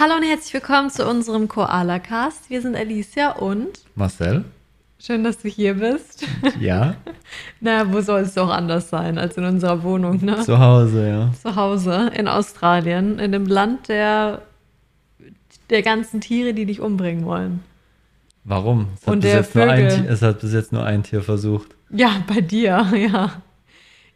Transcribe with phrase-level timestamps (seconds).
[0.00, 2.48] Hallo und herzlich willkommen zu unserem Koala-Cast.
[2.48, 4.46] Wir sind Alicia und Marcel?
[4.98, 6.26] schön, dass du hier bist.
[6.58, 6.94] Ja,
[7.60, 10.40] Na, wo soll es doch anders sein als in unserer Wohnung, ne?
[10.40, 11.30] zu Hause, ja.
[11.42, 14.40] Zu Hause in Australien, in dem Land der,
[15.68, 17.62] der ganzen Tiere, die dich umbringen wollen.
[18.44, 18.86] Warum?
[18.94, 20.06] Es hat, Und bis der jetzt nur ein, Vögel.
[20.10, 21.76] Es hat bis jetzt nur ein Tier versucht.
[21.90, 23.42] Ja, bei dir, ja.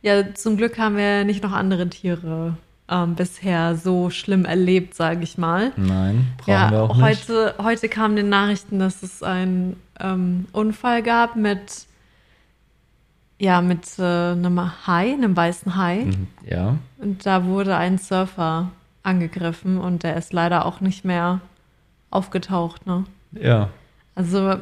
[0.00, 2.56] Ja, zum Glück haben wir nicht noch andere Tiere
[2.88, 5.72] ähm, bisher so schlimm erlebt, sage ich mal.
[5.76, 7.04] Nein, brauchen ja, wir auch nicht.
[7.28, 11.86] heute, heute kamen die Nachrichten, dass es einen ähm, Unfall gab mit,
[13.38, 14.02] ja, mit äh,
[14.32, 16.04] einem Hai, einem weißen Hai.
[16.04, 18.70] Mhm, Ja, Und da wurde ein Surfer
[19.02, 21.40] angegriffen und der ist leider auch nicht mehr
[22.10, 22.86] aufgetaucht.
[22.86, 23.04] Ne?
[23.32, 23.68] ja.
[24.16, 24.54] Also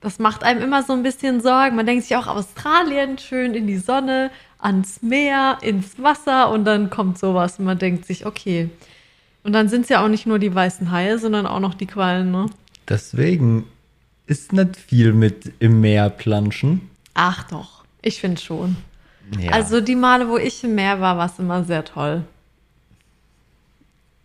[0.00, 1.76] das macht einem immer so ein bisschen Sorgen.
[1.76, 4.30] Man denkt sich auch Australien, schön in die Sonne,
[4.64, 8.70] ans Meer, ins Wasser und dann kommt sowas und man denkt sich, okay.
[9.42, 11.86] Und dann sind es ja auch nicht nur die weißen Haie, sondern auch noch die
[11.86, 12.46] Quallen, ne?
[12.88, 13.66] Deswegen
[14.26, 16.90] ist nicht viel mit im Meer planschen.
[17.12, 18.76] Ach doch, ich finde schon.
[19.38, 19.52] Ja.
[19.52, 22.24] Also die Male, wo ich im Meer war, war es immer sehr toll.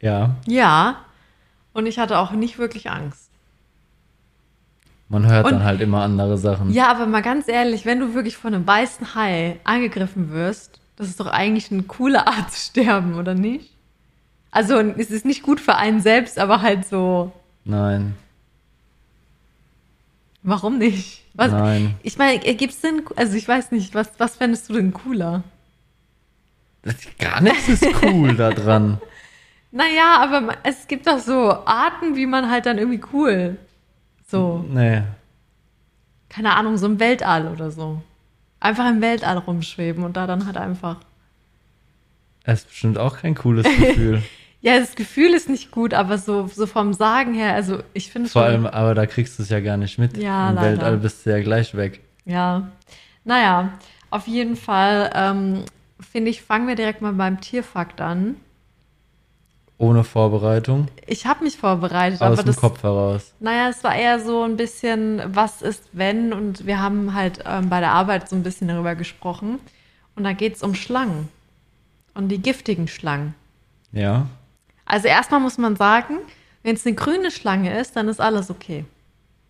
[0.02, 1.06] ja, Ja.
[1.72, 3.29] Und ich hatte auch nicht wirklich Angst.
[5.10, 6.72] Man hört Und- dann halt immer andere Sachen.
[6.72, 11.08] Ja, aber mal ganz ehrlich, wenn du wirklich von einem weißen Hai angegriffen wirst, das
[11.08, 13.74] ist doch eigentlich eine coole Art zu sterben, oder nicht?
[14.52, 17.32] Also es ist nicht gut für einen selbst, aber halt so,
[17.66, 18.16] Nein,
[20.44, 21.24] warum nicht?
[21.34, 21.96] Was, nein.
[22.04, 25.44] Ich meine, gibt's denn, also ich weiß nicht, was, was fändest du denn cooler?
[26.82, 29.00] Das, gar nichts ist cool da dran.
[29.72, 33.56] Naja, aber es gibt doch so Arten, wie man halt dann irgendwie cool,
[34.30, 35.02] so, Nee.
[36.30, 38.02] keine Ahnung, so im Weltall oder so.
[38.60, 40.98] Einfach im Weltall rumschweben und da dann halt einfach.
[42.44, 44.22] Es ist bestimmt auch kein cooles Gefühl.
[44.62, 48.28] Ja, das Gefühl ist nicht gut, aber so, so vom Sagen her, also ich finde
[48.28, 48.52] Vor schon.
[48.52, 50.18] allem, aber da kriegst du es ja gar nicht mit.
[50.18, 50.68] Ja, Im leider.
[50.72, 52.02] Weltall bist du ja gleich weg.
[52.26, 52.68] Ja.
[53.24, 53.70] Naja,
[54.10, 55.64] auf jeden Fall, ähm,
[56.02, 58.36] finde ich, fangen wir direkt mal beim Tierfakt an.
[59.80, 62.58] Ohne Vorbereitung, Ich habe mich vorbereitet, aus aber dem das.
[62.58, 63.34] Kopf heraus.
[63.40, 66.34] Naja, es war eher so ein bisschen, was ist wenn?
[66.34, 69.60] Und wir haben halt ähm, bei der Arbeit so ein bisschen darüber gesprochen.
[70.16, 71.30] Und da geht es um Schlangen.
[72.14, 73.34] Und die giftigen Schlangen.
[73.94, 74.28] Ja,
[74.86, 76.18] Also erstmal muss man sagen,
[76.62, 78.84] wenn es eine grüne Schlange ist, dann ist alles okay.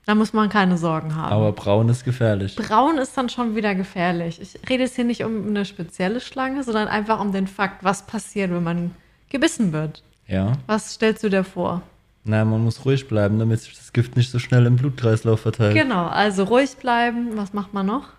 [0.06, 1.34] Da muss man keine Sorgen haben.
[1.34, 2.56] aber braun ist gefährlich.
[2.56, 4.40] Braun ist dann schon wieder gefährlich.
[4.42, 8.06] Ich rede jetzt hier nicht um eine spezielle Schlange, sondern einfach um den Fakt, was
[8.06, 8.92] passiert, wenn man
[9.30, 10.04] gebissen wird.
[10.30, 10.54] Ja.
[10.68, 11.82] Was stellst du dir vor?
[12.24, 15.74] Na, man muss ruhig bleiben, damit sich das Gift nicht so schnell im Blutkreislauf verteilt.
[15.74, 17.36] Genau, also ruhig bleiben.
[17.36, 18.10] Was macht man noch?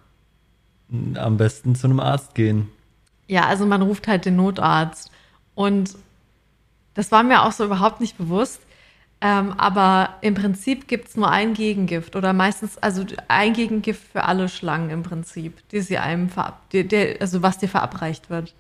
[1.15, 2.69] Am besten zu einem Arzt gehen.
[3.28, 5.12] Ja, also man ruft halt den Notarzt.
[5.54, 5.97] Und
[6.94, 8.60] das war mir auch so überhaupt nicht bewusst.
[9.21, 14.25] Ähm, aber im Prinzip gibt es nur ein Gegengift oder meistens, also ein Gegengift für
[14.25, 18.54] alle Schlangen im Prinzip, die sie einem verab die, der, also was dir verabreicht wird.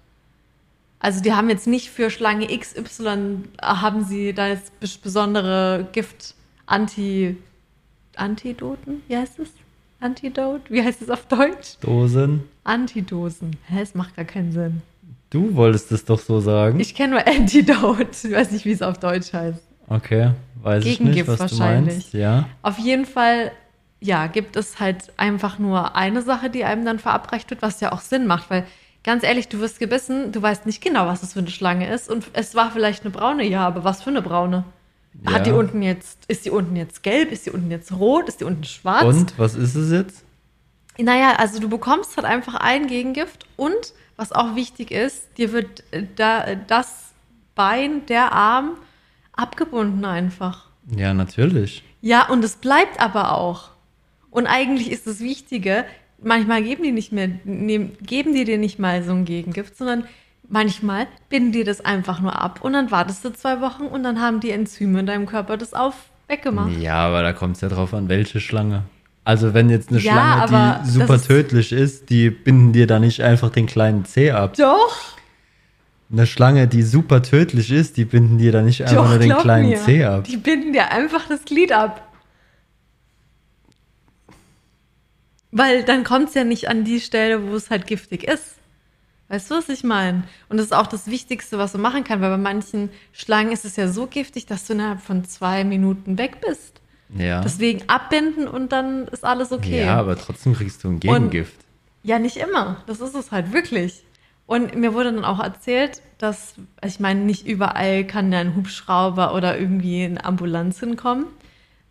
[1.00, 6.34] Also die haben jetzt nicht für Schlange XY haben sie da jetzt bes- besondere Gift
[6.66, 7.36] Anti
[8.16, 9.48] Antidoten, wie heißt es?
[10.00, 10.62] Antidot?
[10.70, 11.76] Wie heißt es auf Deutsch?
[11.80, 12.44] Dosen.
[12.64, 13.56] Antidosen.
[13.66, 14.82] Hä, es macht gar keinen Sinn.
[15.28, 16.80] Du wolltest es doch so sagen.
[16.80, 18.28] Ich kenne nur Antidote.
[18.28, 19.62] Ich weiß nicht, wie es auf Deutsch heißt.
[19.88, 20.30] okay,
[20.62, 21.94] weiß ich Gegengift nicht, was wahrscheinlich.
[21.94, 22.14] du meinst.
[22.14, 22.48] Ja.
[22.62, 23.52] Auf jeden Fall,
[24.00, 27.92] ja, gibt es halt einfach nur eine Sache, die einem dann verabreicht wird, was ja
[27.92, 28.64] auch Sinn macht, weil
[29.04, 32.10] ganz ehrlich, du wirst gebissen, du weißt nicht genau, was das für eine Schlange ist
[32.10, 34.64] und es war vielleicht eine braune, ja, aber was für eine braune?
[35.24, 35.32] Ja.
[35.32, 38.40] Hat die unten jetzt, ist die unten jetzt gelb, ist die unten jetzt rot, ist
[38.40, 39.04] die unten schwarz?
[39.04, 40.24] Und, was ist es jetzt?
[40.98, 45.82] Naja, also du bekommst halt einfach ein Gegengift und was auch wichtig ist, dir wird
[45.92, 47.12] äh, da, äh, das
[47.54, 48.76] Bein, der Arm
[49.32, 50.68] abgebunden einfach.
[50.94, 51.82] Ja, natürlich.
[52.00, 53.70] Ja, und es bleibt aber auch.
[54.30, 55.84] Und eigentlich ist das Wichtige,
[56.22, 60.04] manchmal geben die nicht mehr, nehm, geben die dir nicht mal so ein Gegengift, sondern
[60.48, 64.20] manchmal binden die das einfach nur ab und dann wartest du zwei Wochen und dann
[64.20, 65.94] haben die Enzyme in deinem Körper das auf
[66.28, 66.76] weggemacht.
[66.78, 68.82] Ja, aber da kommt es ja drauf an, welche Schlange.
[69.24, 73.20] Also wenn jetzt eine Ja, Schlange, die super tödlich ist, die binden dir da nicht
[73.22, 74.54] einfach den kleinen Zeh ab.
[74.56, 74.96] Doch,
[76.12, 79.36] Eine Schlange, die super tödlich ist, die binden dir da nicht einfach doch, nur den
[79.36, 79.78] kleinen mir.
[79.78, 80.24] Zeh ab.
[80.24, 82.09] Die binden dir einfach das Glied ab.
[85.52, 88.56] Weil dann kommt es ja nicht an die Stelle, wo es halt giftig ist.
[89.28, 90.24] Weißt du, was ich meine?
[90.48, 93.64] Und das ist auch das Wichtigste, was man machen kann, weil bei manchen Schlangen ist
[93.64, 96.80] es ja so giftig, dass du innerhalb von zwei Minuten weg bist.
[97.16, 97.40] Ja.
[97.40, 99.84] Deswegen abbinden und dann ist alles okay.
[99.84, 101.54] Ja, aber trotzdem kriegst du ein Gegengift.
[102.02, 102.82] Ja, nicht immer.
[102.86, 104.04] Das ist es halt wirklich.
[104.46, 106.54] Und mir wurde dann auch erzählt, dass,
[106.84, 111.26] ich meine, nicht überall kann ja ein Hubschrauber oder irgendwie eine Ambulanz hinkommen.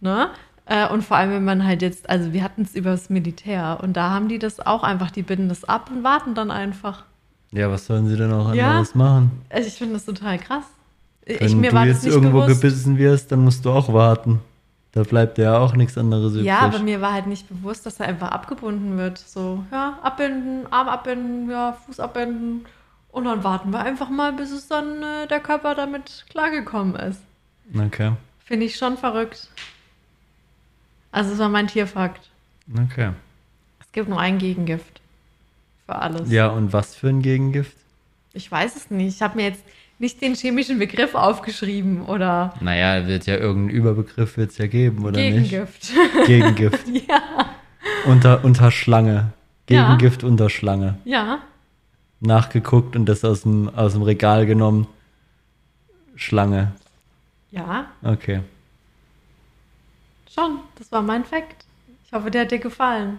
[0.01, 0.29] Ne?
[0.69, 3.80] Äh, Und vor allem, wenn man halt jetzt, also wir hatten es über das Militär
[3.81, 7.06] und da haben die das auch einfach, die binden das ab und warten dann einfach.
[7.51, 8.69] Ja, was sollen sie denn auch Ja.
[8.69, 9.31] anderes machen?
[9.50, 10.66] Also ich finde das total krass.
[11.25, 12.62] Ich, Wenn mir du jetzt irgendwo bewusst.
[12.62, 14.39] gebissen wirst, dann musst du auch warten.
[14.92, 16.45] Da bleibt ja auch nichts anderes übrig.
[16.45, 19.18] Ja, aber mir war halt nicht bewusst, dass er einfach abgebunden wird.
[19.19, 22.66] So, ja, abbinden, Arm abbinden, ja, Fuß abbinden.
[23.12, 27.21] Und dann warten wir einfach mal, bis es dann äh, der Körper damit klargekommen ist.
[27.75, 28.12] Okay,
[28.45, 29.48] Finde ich schon verrückt.
[31.11, 32.29] Also, es war mein Tierfakt.
[32.73, 33.11] okay.
[33.81, 35.01] Es gibt nur ein Gegengift.
[35.85, 36.31] Für alles.
[36.31, 37.75] Ja, und was für ein Gegengift?
[38.33, 39.15] Ich weiß es nicht.
[39.15, 39.63] Ich habe mir jetzt
[39.97, 45.19] nicht den chemischen Begriff aufgeschrieben oder Naja, wird ja irgendeinen Überbegriff wird's ja geben, oder
[45.19, 45.91] Gegengift.
[45.91, 46.25] nicht?
[46.27, 46.88] Gegengift.
[47.09, 47.21] ja.
[48.06, 49.33] Unter, unter Schlange.
[49.69, 49.85] Ja.
[49.95, 50.97] Gegengift unter Schlange.
[51.06, 51.39] Ja.
[52.21, 54.88] Nachgeguckt und das aus dem, aus dem Regal genommen.
[56.15, 56.71] Schlange.
[57.51, 57.88] Ja.
[58.03, 58.41] Okay.
[60.39, 60.59] Schon.
[60.77, 61.65] Das war mein Fakt.
[62.06, 63.18] Ich hoffe, der hat dir gefallen.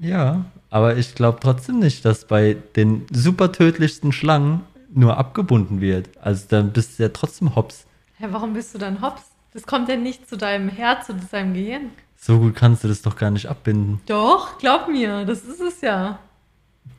[0.00, 4.62] Ja, aber ich glaube trotzdem nicht, dass bei den super tödlichsten Schlangen
[4.92, 6.08] nur abgebunden wird.
[6.20, 7.86] Also dann bist du ja trotzdem hops.
[8.18, 9.22] Hä, warum bist du dann hops?
[9.52, 11.90] Das kommt ja nicht zu deinem Herz und zu deinem Gehirn.
[12.16, 14.00] So gut kannst du das doch gar nicht abbinden.
[14.06, 16.18] Doch, glaub mir, das ist es ja.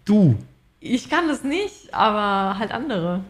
[0.06, 0.36] Du.
[0.80, 3.24] Ich kann das nicht, aber halt andere.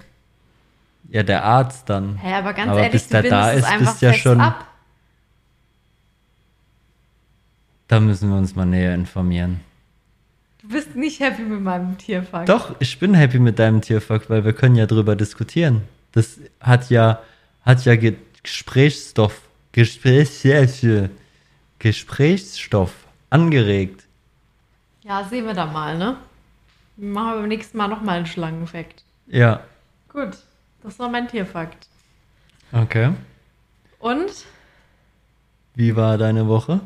[1.10, 2.16] Ja, der Arzt dann.
[2.16, 4.66] Hä, aber ganz Aber ehrlich, bis du der da ist, einfach bist ja schon- ab.
[7.92, 9.60] Da müssen wir uns mal näher informieren.
[10.62, 12.48] Du bist nicht happy mit meinem Tierfakt.
[12.48, 15.82] Doch, ich bin happy mit deinem Tierfakt, weil wir können ja drüber diskutieren.
[16.14, 17.22] Das hat ja,
[17.66, 19.42] hat ja Ge Gesprächsstoff,
[19.74, 20.48] Gesprächs
[21.80, 22.94] Gesprächsstoff
[23.30, 24.06] angeregt.
[25.04, 26.16] Ja, sehen wir da mal, ne?
[26.96, 29.04] Machen wir beim nächsten Mal nochmal einen Schlangenfakt.
[29.28, 29.66] Ja,
[30.08, 30.38] Gut,
[30.82, 31.90] das war mein Tierfakt.
[32.72, 33.12] okay.
[34.00, 34.32] Und
[35.76, 36.80] Wie war deine Woche?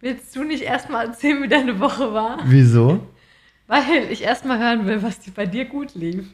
[0.00, 2.38] Willst du nicht erstmal erzählen, wie deine Woche war?
[2.44, 3.00] Wieso?
[3.66, 6.24] Weil ich erstmal hören will, was bei dir gut lief.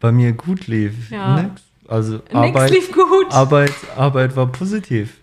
[0.00, 1.10] Bei mir gut lief.
[1.10, 1.42] Ja.
[1.42, 1.62] Nix.
[1.88, 3.32] Also Nix Arbeit, lief gut.
[3.32, 5.18] Arbeit, Arbeit war positiv.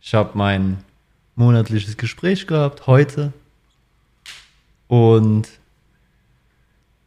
[0.00, 0.78] Ich habe mein
[1.36, 3.32] monatliches Gespräch gehabt heute.
[4.88, 5.48] Und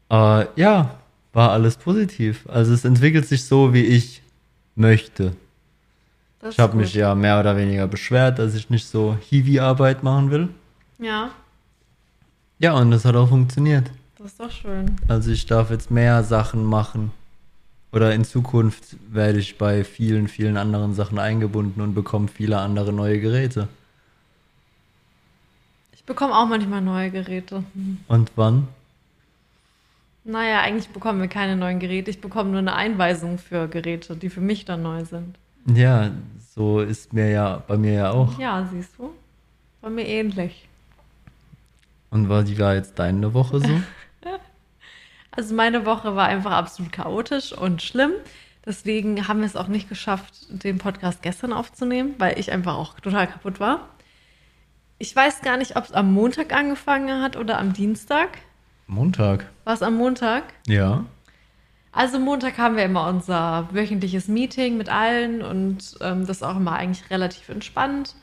[0.10, 1.00] äh, ja,
[1.34, 2.48] war alles positiv.
[2.48, 4.22] Also es entwickelt sich so, wie ich
[4.76, 5.36] möchte.
[6.46, 10.30] Das Ich habe mich ja mehr oder weniger beschwert, dass ich nicht so Hiwi-Arbeit machen
[10.30, 10.50] will.
[11.00, 11.32] Ja,
[12.60, 13.90] Ja, und das hat auch funktioniert.
[14.20, 14.96] das ist doch schön.
[15.08, 17.12] Also ich darf jetzt mehr Sachen machen.
[17.92, 22.94] Oder in Zukunft werde ich bei vielen, vielen anderen Sachen eingebunden und bekomme viele andere
[22.94, 23.68] neue Geräte.
[25.94, 27.64] Ich bekomme auch manchmal neue Geräte.
[28.08, 28.68] Und wann?
[30.24, 32.12] Naja, eigentlich bekommen wir keine neuen Geräte.
[32.12, 35.40] Ich bekomme nur eine Einweisung für Geräte, die für mich dann neu sind.
[35.66, 36.12] Ja,
[36.56, 38.38] so ist mir ja bei mir ja auch.
[38.40, 39.12] Ja, siehst du?
[39.82, 40.68] Bei mir ähnlich.
[42.12, 43.70] Und war die war jetzt deine Woche so?
[45.38, 48.12] Also meine Woche war einfach absolut chaotisch und schlimm.
[48.66, 53.00] Deswegen haben wir es auch nicht geschafft, den Podcast gestern aufzunehmen, weil ich einfach auch
[53.00, 53.90] total kaputt war.
[54.98, 58.30] Ich weiß gar nicht, ob es am Montag angefangen hat oder am Dienstag.
[58.88, 59.46] Montag.
[59.66, 60.44] War es am Montag?
[60.68, 61.04] Ja.
[61.96, 66.58] Also Montag haben wir immer unser wöchentliches Meeting mit allen und ähm, das ist auch
[66.58, 68.16] immer eigentlich relativ entspannt.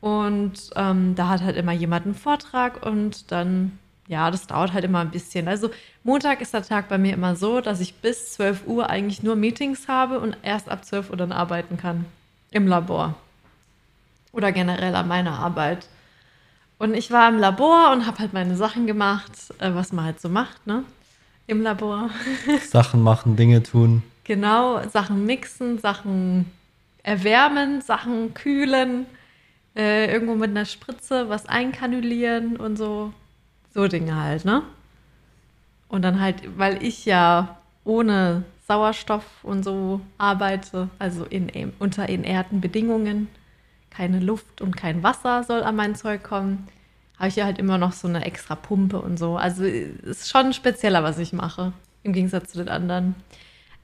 [0.00, 3.78] Und ähm, da hat halt immer jemand einen Vortrag und dann,
[4.08, 5.46] ja, das dauert halt immer ein bisschen.
[5.46, 5.70] Also
[6.04, 9.36] Montag ist der Tag bei mir immer so, dass ich bis 12 Uhr eigentlich nur
[9.36, 12.06] Meetings habe und erst ab 12 Uhr dann arbeiten kann
[12.50, 13.14] im Labor.
[14.32, 15.86] Oder generell an meiner Arbeit.
[16.78, 20.20] Und ich war im Labor und habe halt meine Sachen gemacht, äh, was man halt
[20.20, 20.84] so macht, ne?
[21.46, 22.10] Im Labor.
[22.62, 24.02] Sachen machen, Dinge tun.
[24.24, 26.50] Genau, Sachen mixen, Sachen
[27.02, 29.06] erwärmen, Sachen kühlen,
[29.76, 33.12] äh, irgendwo mit einer Spritze was einkanulieren und so.
[33.74, 34.62] So Dinge halt, ne?
[35.88, 42.60] Und dann halt, weil ich ja ohne Sauerstoff und so arbeite, also in, unter inerten
[42.60, 43.28] Bedingungen,
[43.90, 46.68] keine Luft und kein Wasser soll an mein Zeug kommen,
[47.22, 49.36] habe ich ja halt immer noch so eine extra Pumpe und so.
[49.36, 53.14] Also ist schon spezieller, was ich mache, im Gegensatz zu den anderen.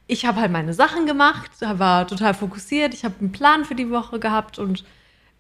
[0.08, 2.94] Ich habe halt meine Sachen gemacht, war total fokussiert.
[2.94, 4.84] Ich habe einen Plan für die Woche gehabt und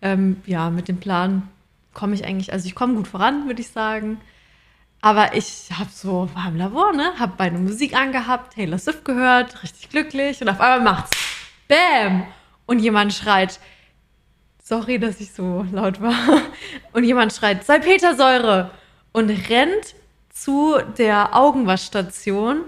[0.00, 1.48] ähm, ja, mit dem Plan
[1.92, 4.20] komme ich eigentlich, also ich komme gut voran, würde ich sagen.
[5.00, 7.18] Aber ich habe so, war im Labor, ne?
[7.18, 11.10] Habe meine Musik angehabt, Taylor Swift gehört, richtig glücklich und auf einmal macht's
[11.66, 12.22] Bäm!
[12.64, 13.58] Und jemand schreit,
[14.68, 16.42] sorry, dass ich so laut war.
[16.92, 18.70] Und jemand schreit, Salpetersäure!
[19.12, 19.94] Und rennt
[20.30, 22.60] zu der Augenwaschstation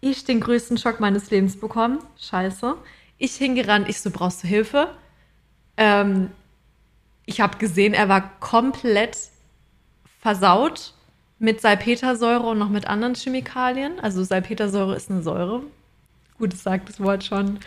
[0.00, 1.98] Ich den größten Schock meines Lebens bekommen.
[2.18, 2.74] Scheiße.
[3.18, 4.88] Ich hingerannt, ich so, brauchst du Hilfe?
[5.76, 6.30] Ähm,
[7.26, 9.18] ich habe gesehen, er war komplett
[10.20, 10.94] versaut
[11.38, 14.00] mit Salpetersäure und noch mit anderen Chemikalien.
[14.00, 15.62] Also Salpetersäure ist eine Säure.
[16.38, 17.58] Gut, das sagt das Wort schon.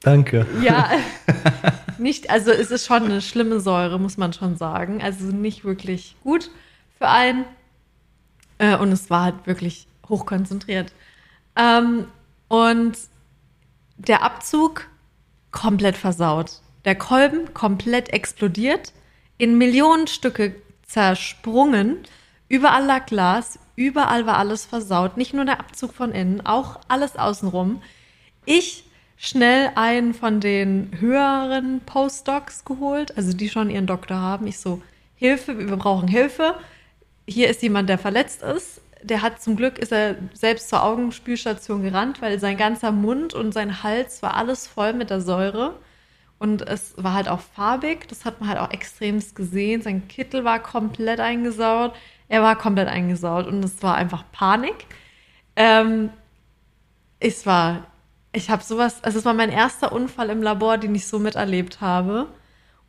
[0.00, 0.46] Danke.
[0.62, 0.90] Ja,
[1.98, 5.02] nicht, also es ist schon eine schlimme Säure, muss man schon sagen.
[5.02, 6.50] Also nicht wirklich gut
[6.98, 7.44] für einen.
[8.58, 10.92] Äh, und es war halt wirklich hochkonzentriert.
[11.56, 12.06] Ähm,
[12.48, 12.96] und
[13.96, 14.86] der Abzug
[15.50, 16.60] komplett versaut.
[16.84, 18.92] Der Kolben komplett explodiert,
[19.38, 20.54] in Millionen Stücke
[20.86, 21.98] zersprungen.
[22.48, 25.16] Überall lag Glas, überall war alles versaut.
[25.16, 27.82] Nicht nur der Abzug von innen, auch alles außenrum.
[28.44, 28.84] Ich
[29.16, 34.46] schnell einen von den höheren Postdocs geholt, also die schon ihren Doktor haben.
[34.46, 34.82] Ich so,
[35.16, 36.54] Hilfe, wir brauchen Hilfe.
[37.26, 38.80] Hier ist jemand, der verletzt ist.
[39.02, 43.52] Der hat zum Glück, ist er selbst zur Augenspülstation gerannt, weil sein ganzer Mund und
[43.52, 45.74] sein Hals war alles voll mit der Säure.
[46.38, 49.80] Und es war halt auch farbig, das hat man halt auch extremst gesehen.
[49.80, 51.94] Sein Kittel war komplett eingesaut.
[52.28, 54.86] Er war komplett eingesaut und es war einfach Panik.
[55.54, 56.10] Ähm,
[57.20, 57.86] es war
[58.36, 61.80] ich habe sowas, also es war mein erster Unfall im Labor, den ich so miterlebt
[61.80, 62.26] habe.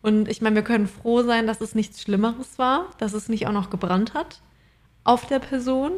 [0.01, 3.47] Und ich meine, wir können froh sein, dass es nichts Schlimmeres war, dass es nicht
[3.47, 4.41] auch noch gebrannt hat
[5.05, 5.93] auf der Person.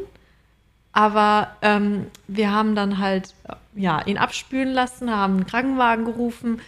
[0.91, 3.33] Aber ähm, wir haben dann halt
[3.75, 6.61] ja, ihn abspülen lassen, haben einen Krankenwagen gerufen,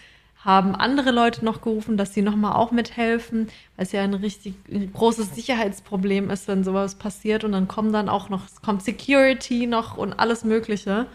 [0.43, 4.55] haben andere Leute noch gerufen, dass sie nochmal auch mithelfen, weil es ja ein richtig
[4.93, 7.43] großes Sicherheitsproblem ist, wenn sowas passiert.
[7.43, 11.05] Und dann kommen dann auch noch, es kommt Security noch und alles Mögliche.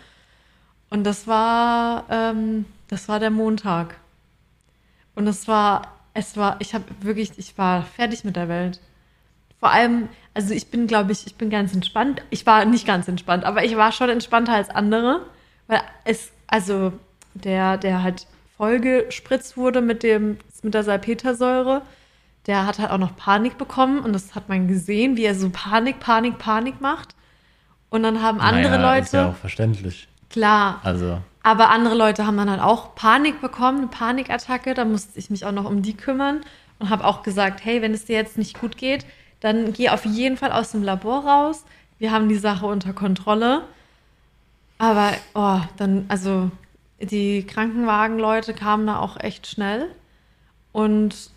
[0.90, 3.96] Und das war, ähm, das war der Montag.
[5.14, 8.80] Und es war, es war, ich habe wirklich, ich war fertig mit der Welt.
[9.58, 12.22] Vor allem, also ich bin, glaube ich, ich bin ganz entspannt.
[12.30, 15.22] Ich war nicht ganz entspannt, aber ich war schon entspannter als andere,
[15.66, 16.92] weil es, also
[17.34, 18.26] der, der halt
[18.56, 21.82] vollgespritzt wurde mit dem, mit der Salpetersäure,
[22.46, 25.50] der hat halt auch noch Panik bekommen und das hat man gesehen, wie er so
[25.50, 27.14] Panik, Panik, Panik macht.
[27.90, 29.04] Und dann haben andere naja, Leute.
[29.04, 30.08] Ist ja auch verständlich.
[30.36, 30.80] Klar.
[30.82, 31.22] Also.
[31.42, 34.74] Aber andere Leute haben dann halt auch Panik bekommen, eine Panikattacke.
[34.74, 36.42] Da musste ich mich auch noch um die kümmern
[36.78, 39.06] und habe auch gesagt, hey, wenn es dir jetzt nicht gut geht,
[39.40, 41.64] dann geh auf jeden Fall aus dem Labor raus.
[41.98, 43.62] Wir haben die Sache unter Kontrolle.
[44.76, 46.50] Aber, oh, dann, also
[47.00, 49.88] die Krankenwagenleute kamen da auch echt schnell.
[50.72, 51.30] Und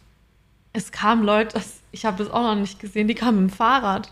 [0.74, 1.62] es kamen Leute,
[1.94, 4.12] ich habe das auch noch nicht gesehen, die kamen mit dem Fahrrad.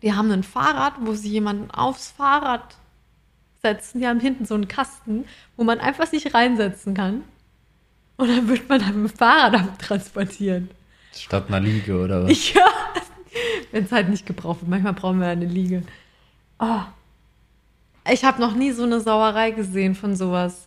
[0.00, 2.78] Die haben ein Fahrrad, wo sie jemanden aufs Fahrrad
[3.60, 4.00] setzen.
[4.00, 5.24] Die haben hinten so einen Kasten,
[5.56, 7.22] wo man einfach sich reinsetzen kann.
[8.16, 10.70] Und dann wird man dann mit dem Fahrrad transportieren.
[11.14, 12.52] Statt einer Liege oder was?
[12.54, 12.66] Ja,
[13.72, 14.70] wenn es halt nicht gebraucht wird.
[14.70, 15.82] Manchmal brauchen wir eine Liege.
[16.58, 16.82] Oh.
[18.10, 20.66] Ich habe noch nie so eine Sauerei gesehen von sowas.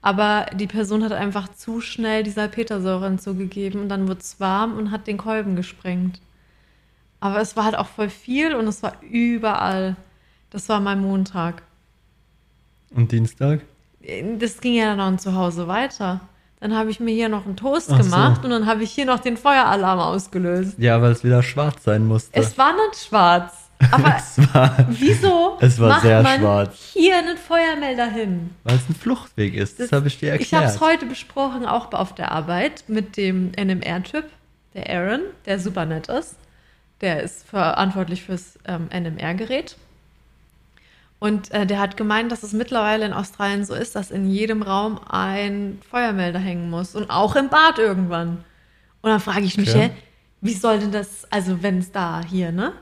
[0.00, 4.76] Aber die Person hat einfach zu schnell die Salpetersäure hinzugegeben und dann wurde es warm
[4.76, 6.20] und hat den Kolben gesprengt.
[7.20, 9.96] Aber es war halt auch voll viel und es war überall.
[10.50, 11.62] Das war mein Montag.
[12.94, 13.60] Und Dienstag?
[14.38, 16.20] Das ging ja dann zu Hause weiter.
[16.60, 18.44] Dann habe ich mir hier noch einen Toast Ach gemacht so.
[18.44, 20.78] und dann habe ich hier noch den Feueralarm ausgelöst.
[20.78, 22.30] Ja, weil es wieder schwarz sein musste.
[22.38, 23.52] Es war nicht schwarz.
[23.90, 26.90] Aber es war, wieso es war macht sehr man schwarz.
[26.92, 28.50] hier einen Feuermelder hin?
[28.62, 30.46] Weil es ein Fluchtweg ist, das, das habe ich dir erklärt.
[30.46, 34.24] Ich habe es heute besprochen, auch auf der Arbeit, mit dem NMR-Typ,
[34.74, 36.36] der Aaron, der super nett ist.
[37.00, 39.76] Der ist verantwortlich fürs ähm, NMR-Gerät.
[41.24, 44.60] Und äh, der hat gemeint, dass es mittlerweile in Australien so ist, dass in jedem
[44.60, 48.44] Raum ein Feuermelder hängen muss und auch im Bad irgendwann.
[49.00, 49.84] Und dann frage ich mich, okay.
[49.84, 49.90] hä,
[50.42, 52.74] wie soll denn das, also wenn es da hier, ne?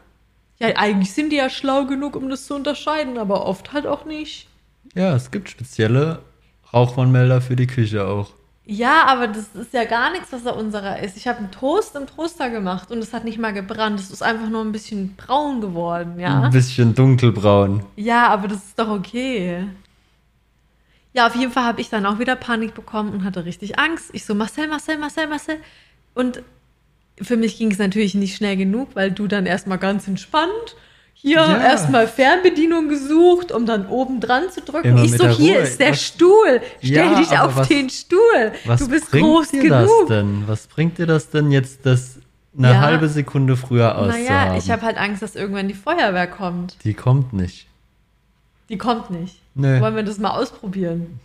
[0.59, 4.07] Ja, eigentlich sind die ja schlau genug, um das zu unterscheiden, aber oft halt auch
[4.07, 4.49] nicht.
[4.93, 6.19] Ja, es gibt spezielle
[6.75, 8.33] Rauchwarnmelder für die Küche auch.
[8.65, 11.17] Ja, aber das ist ja gar nichts, was da unserer ist.
[11.17, 13.99] Ich habe einen Toast im Toaster gemacht und es hat nicht mal gebrannt.
[13.99, 16.43] Es ist einfach nur ein bisschen braun geworden, ja.
[16.43, 17.85] Ein bisschen dunkelbraun.
[17.97, 19.67] Ja, aber das ist doch okay.
[21.13, 24.11] Ja, auf jeden Fall habe ich dann auch wieder Panik bekommen und hatte richtig Angst.
[24.13, 25.57] Ich so, Marcel, Marcel, Marcel, Marcel.
[26.15, 26.43] Und
[27.21, 30.77] für mich ging es natürlich nicht schnell genug, weil du dann erstmal ganz entspannt
[31.23, 31.57] hier ja.
[31.57, 34.89] erstmal Fernbedienung gesucht, um dann oben dran zu drücken.
[34.89, 35.63] Immer ich so, hier Ruhe.
[35.63, 36.61] ist der was, Stuhl.
[36.83, 38.53] Stell ja, dich auf was, den Stuhl.
[38.67, 40.09] du bist groß dir genug.
[40.09, 40.43] Das denn?
[40.47, 42.19] Was bringt dir das denn jetzt, das
[42.59, 42.81] eine ja.
[42.81, 44.25] halbe Sekunde früher auszuhaben?
[44.25, 46.77] Naja, ich habe halt Angst, dass irgendwann die Feuerwehr kommt.
[46.83, 47.69] Die kommt nicht.
[48.69, 49.39] Die kommt nicht.
[49.55, 49.81] Nee.
[49.81, 51.21] Wollen wir das mal ausprobieren?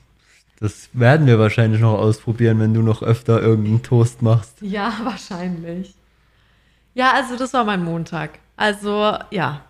[0.60, 4.62] Das werden wir wahrscheinlich noch ausprobieren, wenn du noch öfter irgendeinen Toast machst.
[4.62, 5.96] Ja, wahrscheinlich.
[6.94, 8.38] Ja, also das war mein Montag.
[8.58, 9.62] Also ja,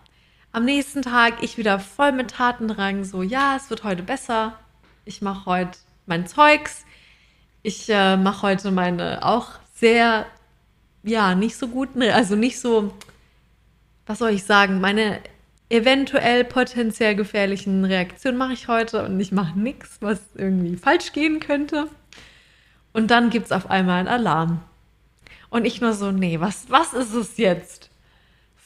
[0.58, 4.58] Am nächsten Tag ich wieder voll mit Tatendrang, so, ja, es wird heute besser.
[5.04, 6.84] Ich mache heute mein Zeugs.
[7.62, 10.26] Ich äh, mache heute meine auch sehr,
[11.04, 12.92] ja, nicht so guten, also nicht so,
[14.04, 15.20] was soll ich sagen, meine
[15.68, 21.38] eventuell potenziell gefährlichen Reaktionen mache ich heute und ich mache nichts, was irgendwie falsch gehen
[21.38, 21.86] könnte.
[22.92, 24.60] Und dann gibt es auf einmal einen Alarm.
[25.50, 27.87] Und ich nur so, nee, was, was ist es jetzt?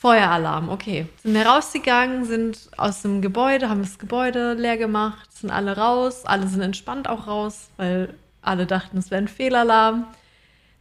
[0.03, 1.07] Feueralarm, okay.
[1.23, 6.25] Sind wir rausgegangen, sind aus dem Gebäude, haben das Gebäude leer gemacht, sind alle raus,
[6.25, 10.07] alle sind entspannt auch raus, weil alle dachten, es wäre ein Fehlalarm.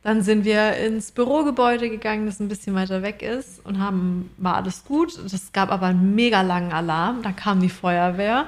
[0.01, 4.55] Dann sind wir ins Bürogebäude gegangen, das ein bisschen weiter weg ist und haben, war
[4.55, 5.15] alles gut.
[5.19, 7.21] Es gab aber einen mega langen Alarm.
[7.21, 8.47] Da kam die Feuerwehr.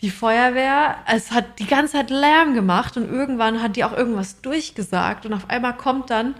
[0.00, 4.42] Die Feuerwehr, es hat die ganze Zeit Lärm gemacht und irgendwann hat die auch irgendwas
[4.42, 6.36] durchgesagt und auf einmal kommt dann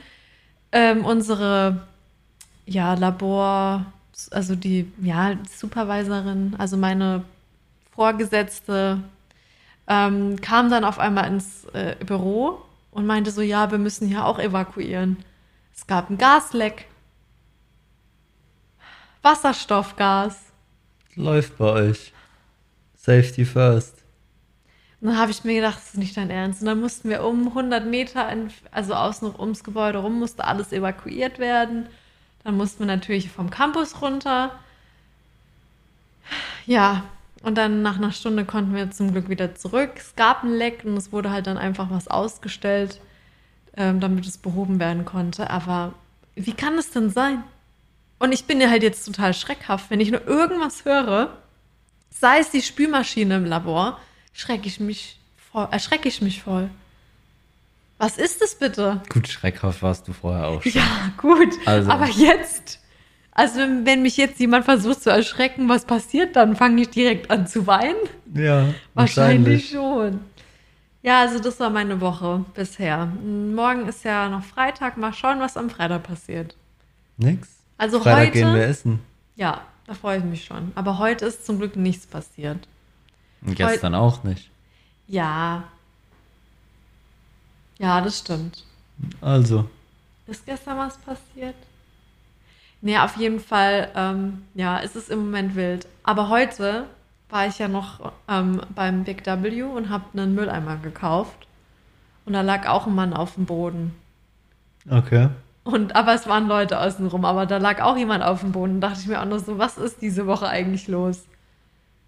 [0.70, 1.88] ähm, unsere
[2.68, 3.86] ja, Labor,
[4.30, 7.24] also die ja, Supervisorin, also meine
[7.92, 9.02] Vorgesetzte,
[9.86, 14.24] ähm, kam dann auf einmal ins äh, Büro und meinte so, ja, wir müssen hier
[14.24, 15.16] auch evakuieren.
[15.74, 16.86] Es gab ein Gasleck.
[19.22, 20.36] Wasserstoffgas.
[21.14, 22.12] Läuft bei euch.
[22.94, 24.02] Safety first.
[25.00, 26.60] Und dann habe ich mir gedacht, das ist nicht dein Ernst.
[26.60, 28.28] Und dann mussten wir um 100 Meter,
[28.70, 31.88] also außen ums Gebäude rum, musste alles evakuiert werden.
[32.44, 34.58] Dann mussten wir natürlich vom Campus runter.
[36.66, 37.04] Ja,
[37.42, 39.92] und dann nach einer Stunde konnten wir zum Glück wieder zurück.
[39.96, 43.00] Es gab ein Leck und es wurde halt dann einfach was ausgestellt,
[43.76, 45.50] ähm, damit es behoben werden konnte.
[45.50, 45.94] Aber
[46.34, 47.44] wie kann es denn sein?
[48.18, 51.38] Und ich bin ja halt jetzt total schreckhaft, wenn ich nur irgendwas höre,
[52.10, 54.00] sei es die Spülmaschine im Labor,
[54.32, 56.68] schrecke ich mich voll, erschrecke ich mich voll.
[57.98, 59.02] Was ist es bitte?
[59.08, 60.72] Gut, schreckhaft warst du vorher auch schon.
[60.72, 61.52] Ja, gut.
[61.66, 61.90] Also.
[61.90, 62.78] Aber jetzt
[63.38, 66.56] also wenn, mich jetzt jemand versucht zu erschrecken, was passiert dann?
[66.56, 67.94] Fange ich direkt an zu weinen?
[68.34, 70.18] Ja, wahrscheinlich schon.
[71.04, 73.06] Ja, also das war meine Woche bisher.
[73.06, 74.96] Morgen ist ja noch Freitag.
[74.96, 76.56] Mal schauen, was am Freitag passiert.
[77.16, 77.48] Nix.
[77.76, 78.32] Also Freitag heute.
[78.32, 78.98] gehen wir essen.
[79.36, 80.72] Ja, da freue ich mich schon.
[80.74, 82.66] Aber heute ist zum Glück nichts passiert.
[83.42, 84.50] Und gestern Heut, auch nicht.
[85.06, 85.62] Ja.
[87.78, 88.64] Ja, das stimmt.
[89.20, 89.68] Also.
[90.26, 91.54] Ist gestern was passiert?
[92.80, 95.86] Nee, auf jeden Fall, ähm, ja, es ist im Moment wild.
[96.04, 96.84] Aber heute
[97.28, 101.46] war ich ja noch ähm, beim Big W und habe einen Mülleimer gekauft.
[102.24, 103.94] Und da lag auch ein Mann auf dem Boden.
[104.88, 105.28] Okay.
[105.64, 108.80] Und, aber es waren Leute außenrum, aber da lag auch jemand auf dem Boden.
[108.80, 111.24] Da dachte ich mir auch noch so, was ist diese Woche eigentlich los?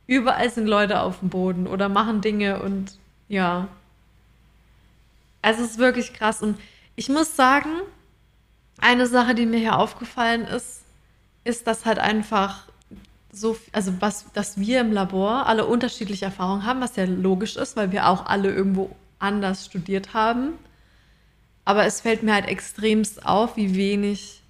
[0.07, 3.69] Überall sind Leute auf dem Boden oder machen Dinge und ja.
[5.43, 6.43] Also es ist wirklich krass.
[6.43, 6.59] Und
[6.97, 7.71] ich muss sagen,
[8.79, 10.83] eine Sache, die mir hier aufgefallen ist,
[11.45, 12.67] ist, dass halt einfach
[13.33, 17.77] so, also was, dass wir im Labor alle unterschiedliche Erfahrungen haben, was ja logisch ist,
[17.77, 20.55] weil wir auch alle irgendwo anders studiert haben.
[21.65, 24.43] Aber es fällt mir halt extremst auf, wie wenig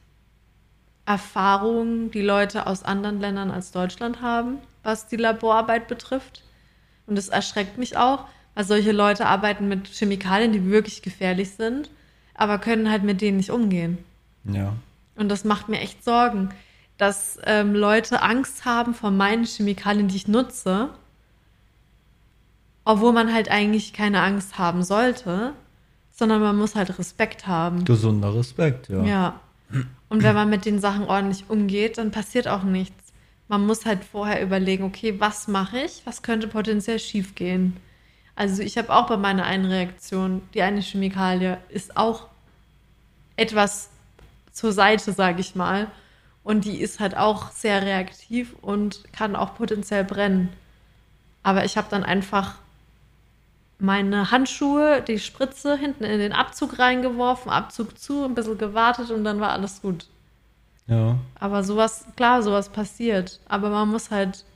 [1.05, 6.43] Erfahrung die Leute aus anderen Ländern als Deutschland haben, was die Laborarbeit betrifft.
[7.07, 11.91] Und das erschreckt mich auch, weil solche Leute arbeiten mit Chemikalien, die wirklich gefährlich sind,
[12.35, 13.99] aber können halt mit denen nicht umgehen.
[14.45, 14.75] Ja.
[15.17, 16.51] Und das macht mir echt Sorgen,
[16.99, 20.91] dass ähm, Leute Angst haben vor meinen Chemikalien, die ich nutze,
[22.85, 25.53] obwohl man halt eigentlich keine Angst haben sollte,
[26.11, 27.85] sondern man muss halt Respekt haben.
[27.85, 29.03] Gesunder Respekt, ja.
[29.05, 29.41] Ja.
[30.09, 33.13] Und wenn man mit den Sachen ordentlich umgeht, dann passiert auch nichts.
[33.49, 36.03] Man muss halt vorher überlegen, okay, was mache ich?
[36.05, 37.77] Was könnte potenziell schiefgehen?
[38.41, 42.29] Also ich habe auch bei meiner einen Reaktion, die eine Chemikalie ist auch
[43.37, 43.91] etwas
[44.51, 45.89] zur Seite, sage ich mal.
[46.43, 50.49] Und die ist halt auch sehr reaktiv und kann auch potenziell brennen.
[51.43, 52.55] Aber ich habe dann einfach
[53.79, 59.23] meine Handschuhe, die Spritze hinten in den Abzug reingeworfen, Abzug zu, ein bisschen gewartet und
[59.23, 60.07] dann war alles gut.
[60.87, 61.19] Ja.
[61.39, 63.39] Aber sowas, klar, sowas passiert.
[63.51, 64.47] Aber man muss halt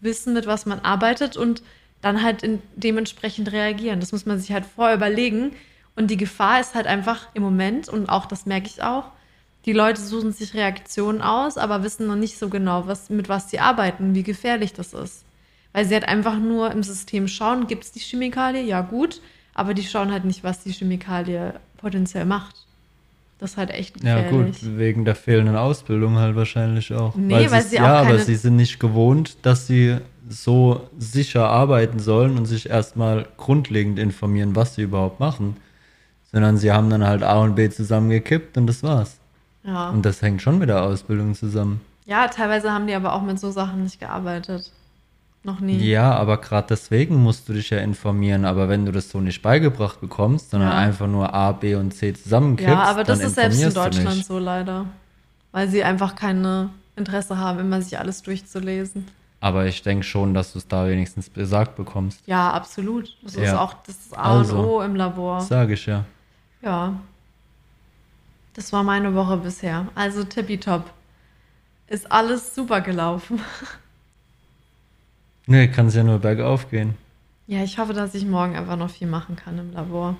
[0.00, 1.62] wissen, mit was man arbeitet und
[2.04, 4.00] dann halt dementsprechend reagieren.
[4.00, 5.52] Das muss man sich halt vorher überlegen.
[5.96, 9.04] Und die Gefahr ist halt einfach im Moment, und auch das merke ich auch,
[9.64, 13.50] die Leute suchen sich Reaktionen aus, aber wissen noch nicht so genau, was, mit was
[13.50, 15.24] sie arbeiten, wie gefährlich das ist.
[15.72, 18.62] Weil sie halt einfach nur im System schauen, gibt es die Chemikalie?
[18.62, 19.20] Ja, gut.
[19.54, 22.56] Aber die schauen halt nicht, was die Chemikalie potenziell macht.
[23.38, 24.30] Das ist halt echt gefährlich.
[24.30, 27.14] Ja, gut, wegen der fehlenden Ausbildung halt wahrscheinlich auch.
[27.14, 28.08] Nee, weil, weil sie, sie auch Ja, keine...
[28.08, 33.98] aber sie sind nicht gewohnt, dass sie so sicher arbeiten sollen und sich erstmal grundlegend
[33.98, 35.56] informieren, was sie überhaupt machen.
[36.32, 39.18] Sondern sie haben dann halt A und B zusammengekippt und das war's.
[39.62, 39.90] Ja.
[39.90, 41.80] Und das hängt schon mit der Ausbildung zusammen.
[42.06, 44.70] Ja, teilweise haben die aber auch mit so Sachen nicht gearbeitet.
[45.42, 45.76] Noch nie.
[45.78, 48.46] Ja, aber gerade deswegen musst du dich ja informieren.
[48.46, 50.78] Aber wenn du das so nicht beigebracht bekommst, sondern Ja.
[50.78, 54.38] einfach nur A, B und C zusammenkippst, Ja, aber das ist selbst in Deutschland so
[54.38, 54.86] leider.
[55.52, 59.06] Weil sie einfach keine Interesse haben, immer sich alles durchzulesen.
[59.44, 62.22] Aber ich denke schon, dass du es da wenigstens gesagt bekommst.
[62.24, 63.14] Ja, absolut.
[63.22, 63.60] Das ist Ja.
[63.60, 64.58] auch das ist A Also.
[64.58, 65.42] und O im Labor.
[65.42, 66.06] Sage ich ja.
[66.62, 66.94] Ja.
[68.54, 69.86] Das war meine Woche bisher.
[69.94, 70.90] Also tippitopp.
[71.88, 73.38] Ist alles super gelaufen.
[75.46, 76.94] Nee, kann es ja nur bergauf gehen.
[77.46, 80.16] Ja, ich hoffe, dass ich morgen einfach noch viel machen kann im Labor.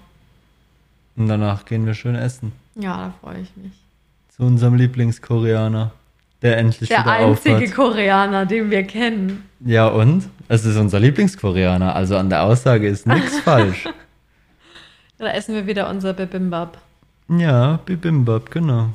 [1.17, 2.53] Und danach gehen wir schön essen.
[2.75, 3.73] Ja, da freue ich mich.
[4.37, 5.93] Zu unserem Lieblingskoreaner,
[6.45, 7.75] der endlich Der wieder einzige aufhört.
[7.75, 9.49] Koreaner, den wir kennen.
[9.65, 10.29] Ja, und?
[10.47, 13.89] Es ist unser Lieblingskoreaner, also an der Aussage ist nichts falsch.
[15.19, 16.77] Da essen wir wieder unser Bibimbap.
[17.29, 18.91] Ja, Bibimbap, genau.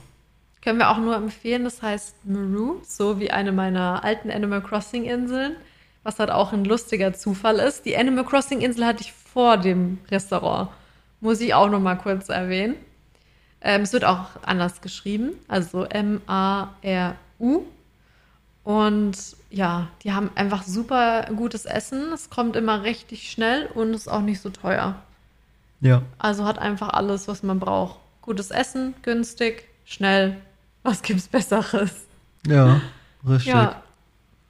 [0.62, 5.05] Können wir auch nur empfehlen, das heißt Meru, so wie eine meiner alten Animal Crossing
[5.05, 5.55] Inseln,
[6.03, 7.85] was halt auch ein lustiger Zufall ist.
[7.85, 10.69] Die Animal Crossing Insel hatte ich vor dem Restaurant,
[11.19, 12.75] muss ich auch noch mal kurz erwähnen.
[13.62, 17.15] Ähm, es wird auch anders geschrieben, also M-A-R-U.
[18.63, 19.17] Und
[19.49, 22.12] ja, die haben einfach super gutes Essen.
[22.13, 24.95] Es kommt immer richtig schnell und ist auch nicht so teuer.
[25.82, 27.99] Ja, Also hat einfach alles, was man braucht.
[28.21, 30.38] Gutes Essen, günstig, schnell.
[30.84, 32.06] Was gibt's Besseres?
[32.45, 32.82] ja,
[33.28, 33.47] richtig.
[33.54, 33.82] Ja,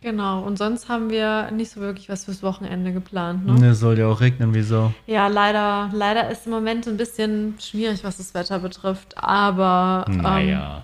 [0.01, 0.41] genau.
[0.41, 3.45] Und sonst haben wir nicht so wirklich was fürs Wochenende geplant.
[3.45, 3.53] Ne?
[3.53, 4.91] Ne, soll ja auch regnen wie so.
[5.05, 9.17] Ja, leider, leider ist im Moment ein bisschen schwierig, was das Wetter betrifft.
[9.17, 10.83] Aber ähm, Naja.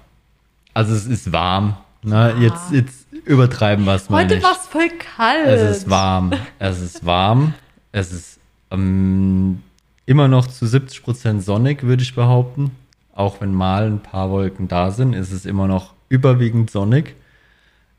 [0.73, 1.75] Also es ist warm.
[2.05, 2.35] Ne?
[2.39, 5.47] Jetzt, jetzt übertreiben wir es mal heute war es voll kalt.
[5.47, 6.31] Es ist warm.
[6.59, 7.53] Es ist warm.
[7.91, 8.39] Es ist
[8.71, 9.61] ähm,
[10.05, 12.71] immer noch zu 70 Prozent sonnig, würde ich behaupten.
[13.13, 17.15] Auch wenn mal ein paar Wolken da sind, ist es immer noch überwiegend sonnig.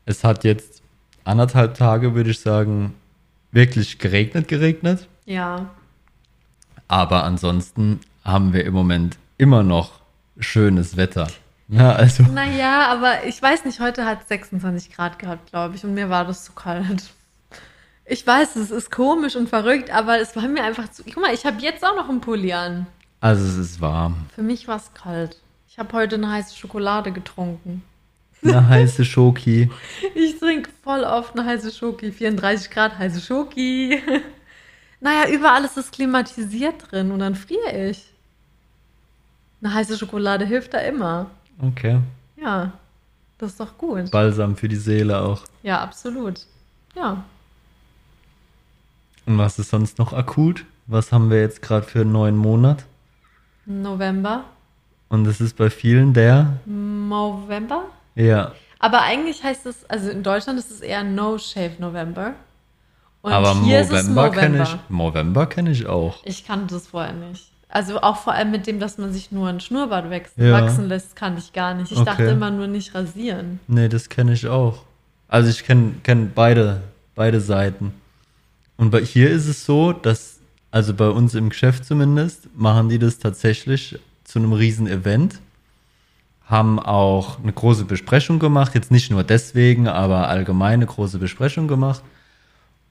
[0.05, 0.81] Es hat jetzt
[1.23, 2.93] anderthalb Tage, würde ich sagen,
[3.51, 5.07] wirklich geregnet, geregnet.
[5.25, 5.69] Ja,
[6.87, 9.99] Aber ansonsten haben wir im Moment immer noch
[10.39, 11.27] schönes Wetter.
[11.69, 15.83] Ja, also naja, aber ich weiß nicht, heute hat es 26 Grad gehabt, glaube ich,
[15.83, 17.03] und mir war das zu kalt.
[18.05, 21.03] Ich weiß, es ist komisch und verrückt, aber es war mir einfach zu.
[21.03, 22.87] Guck mal, ich habe jetzt auch noch einen Pulli an.
[23.19, 24.27] Also es ist warm.
[24.33, 25.37] Für mich war es kalt.
[25.67, 27.83] Ich habe heute eine heiße Schokolade getrunken.
[28.43, 29.69] Eine heiße Schoki.
[30.15, 32.11] Ich trinke voll oft eine heiße Schoki.
[32.11, 34.01] 34 Grad heiße Schoki.
[34.99, 38.11] Naja, überall ist es klimatisiert drin und dann friere ich.
[39.61, 41.29] Eine heiße Schokolade hilft da immer.
[41.61, 41.99] Okay.
[42.41, 42.73] Ja,
[43.37, 44.11] das ist doch gut.
[44.11, 45.41] Balsam für die Seele auch.
[45.63, 46.41] Ja, absolut.
[46.95, 47.23] Ja.
[49.25, 50.65] Und was ist sonst noch akut?
[50.85, 52.85] Was haben wir jetzt gerade für einen neuen Monat?
[53.65, 54.45] November.
[55.09, 57.83] Und es ist bei vielen der, November?
[58.15, 58.53] ja.
[58.79, 62.33] Aber eigentlich heißt es, also in Deutschland ist es eher No Shave November.
[63.23, 66.19] Und Aber hier Movember kenne ich, Movember kenne ich auch.
[66.23, 67.51] Ich kannte das vorher nicht.
[67.69, 70.53] Also auch vor allem mit dem, dass man sich nur ein Schnurrbart wachsen, Ja.
[70.53, 71.91] wachsen lässt, kannte ich gar nicht.
[71.91, 72.05] Ich Okay.
[72.05, 73.59] dachte immer nur nicht rasieren.
[73.67, 74.83] Nee, das kenne ich auch.
[75.27, 76.81] Also ich kenne kenn beide,
[77.15, 77.93] beide Seiten.
[78.77, 80.39] Und bei hier ist es so, dass,
[80.71, 85.39] also bei uns im Geschäft zumindest, machen die das tatsächlich zu einem riesen Event.
[86.45, 91.67] Haben auch eine große Besprechung gemacht, jetzt nicht nur deswegen, aber allgemein eine große Besprechung
[91.67, 92.01] gemacht.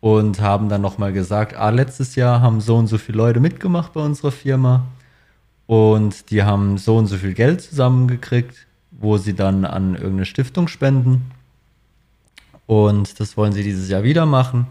[0.01, 3.93] Und haben dann nochmal gesagt, ah, letztes Jahr haben so und so viele Leute mitgemacht
[3.93, 4.87] bei unserer Firma.
[5.67, 10.69] Und die haben so und so viel Geld zusammengekriegt, wo sie dann an irgendeine Stiftung
[10.69, 11.31] spenden.
[12.67, 14.67] Und das wollen sie dieses Jahr wieder machen.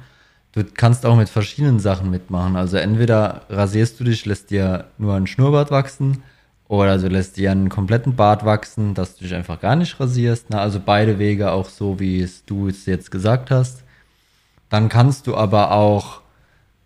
[0.52, 2.56] Du kannst auch mit verschiedenen Sachen mitmachen.
[2.56, 6.24] Also entweder rasierst du dich, lässt dir nur einen Schnurrbart wachsen
[6.68, 10.48] oder du lässt dir einen kompletten Bart wachsen, dass du dich einfach gar nicht rasierst.
[10.50, 13.84] Na, also beide Wege auch so, wie es du es jetzt gesagt hast.
[14.76, 16.20] Dann kannst du aber auch,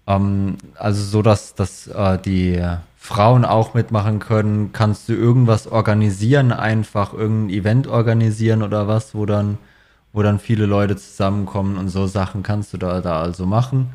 [0.06, 2.64] ähm, also so, dass, dass äh, die
[2.96, 9.26] Frauen auch mitmachen können, kannst du irgendwas organisieren, einfach irgendein Event organisieren oder was, wo
[9.26, 9.58] dann,
[10.14, 13.90] wo dann viele Leute zusammenkommen und so Sachen kannst du da, da also machen.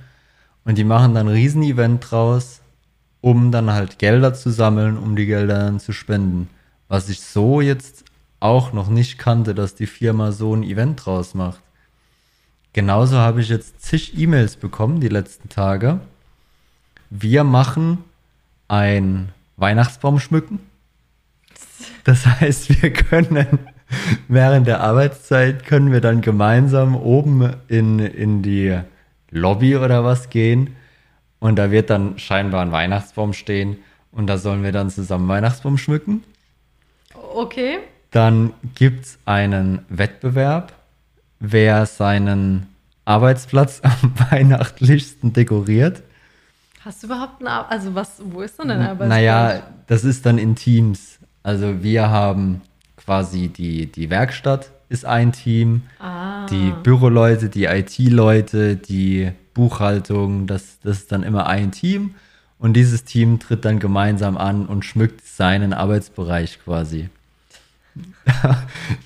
[0.64, 2.62] Und die machen dann ein Riesen-Event draus,
[3.20, 6.50] um dann halt Gelder zu sammeln, um die Gelder dann zu spenden.
[6.88, 8.04] Was ich so jetzt
[8.40, 11.60] auch noch nicht kannte, dass die Firma so ein Event draus macht.
[12.74, 16.00] Genauso habe ich jetzt zig E-Mails bekommen die letzten Tage.
[17.08, 17.98] Wir machen
[18.66, 20.58] ein Weihnachtsbaum schmücken.
[22.02, 23.60] Das heißt, wir können
[24.28, 28.76] während der Arbeitszeit können wir dann gemeinsam oben in, in die
[29.30, 30.74] Lobby oder was gehen
[31.38, 33.78] und da wird dann scheinbar ein Weihnachtsbaum stehen
[34.10, 36.24] und da sollen wir dann zusammen Weihnachtsbaum schmücken.
[37.34, 37.78] Okay.
[38.10, 40.72] Dann gibt's einen Wettbewerb
[41.52, 42.66] wer seinen
[43.04, 46.02] Arbeitsplatz am weihnachtlichsten dekoriert.
[46.84, 49.08] Hast du überhaupt einen Ar Also was, wo ist denn dein Arbeitsplatz?
[49.08, 51.18] Naja, das ist dann in Teams.
[51.42, 52.60] Also wir haben
[52.96, 56.46] quasi die, die Werkstatt ist ein Team, Ah.
[56.46, 62.14] die Büroleute, die IT-Leute, die Buchhaltung, das, das ist dann immer ein Team.
[62.58, 67.08] Und dieses Team tritt dann gemeinsam an und schmückt seinen Arbeitsbereich quasi.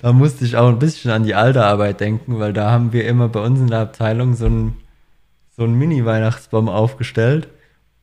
[0.01, 3.07] Da musste ich auch ein bisschen an die alte Arbeit denken, weil da haben wir
[3.07, 4.77] immer bei uns in der Abteilung so einen,
[5.55, 7.47] so einen Mini-Weihnachtsbaum aufgestellt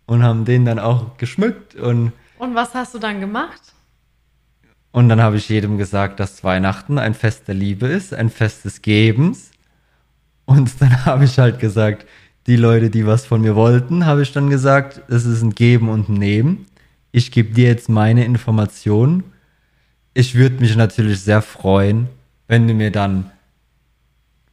[0.06, 3.60] und haben den dann auch geschmückt und Und was hast du dann gemacht?
[4.96, 8.64] und dann habe ich jedem gesagt, dass Weihnachten ein Fest der Liebe ist, ein Fest
[8.64, 9.50] des Gebens.
[10.46, 12.06] Und dann habe ich halt gesagt,
[12.46, 15.90] die Leute, die was von mir wollten, habe ich dann gesagt, es ist ein Geben
[15.90, 16.64] und ein Nehmen.
[17.12, 19.24] Ich gebe dir jetzt meine Informationen.
[20.16, 22.08] Ich würde mich natürlich sehr freuen,
[22.48, 23.30] wenn du mir dann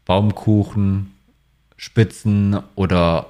[0.04, 1.14] Baumkuchen,
[1.78, 3.28] Spitzen oder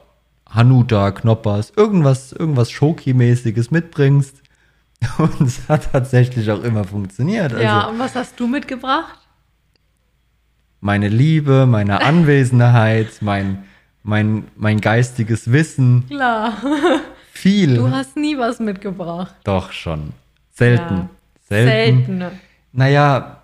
[0.49, 4.41] Hanuta, Knoppers, irgendwas, irgendwas Schoki-mäßiges mitbringst.
[5.19, 7.51] Und es hat tatsächlich auch immer funktioniert.
[7.53, 9.19] Also ja, und was hast du mitgebracht?
[10.79, 13.63] meine Liebe, meine Anwesenheit, mein,
[14.01, 16.57] mein, mein geistiges Wissen, Klar.
[17.31, 17.75] viel.
[17.75, 19.35] Du hast nie was mitgebracht.
[19.43, 20.13] Doch schon.
[20.51, 20.95] Selten.
[20.95, 21.09] Ja.
[21.53, 22.19] Selten.
[22.19, 22.39] Selten.
[22.71, 23.43] Naja,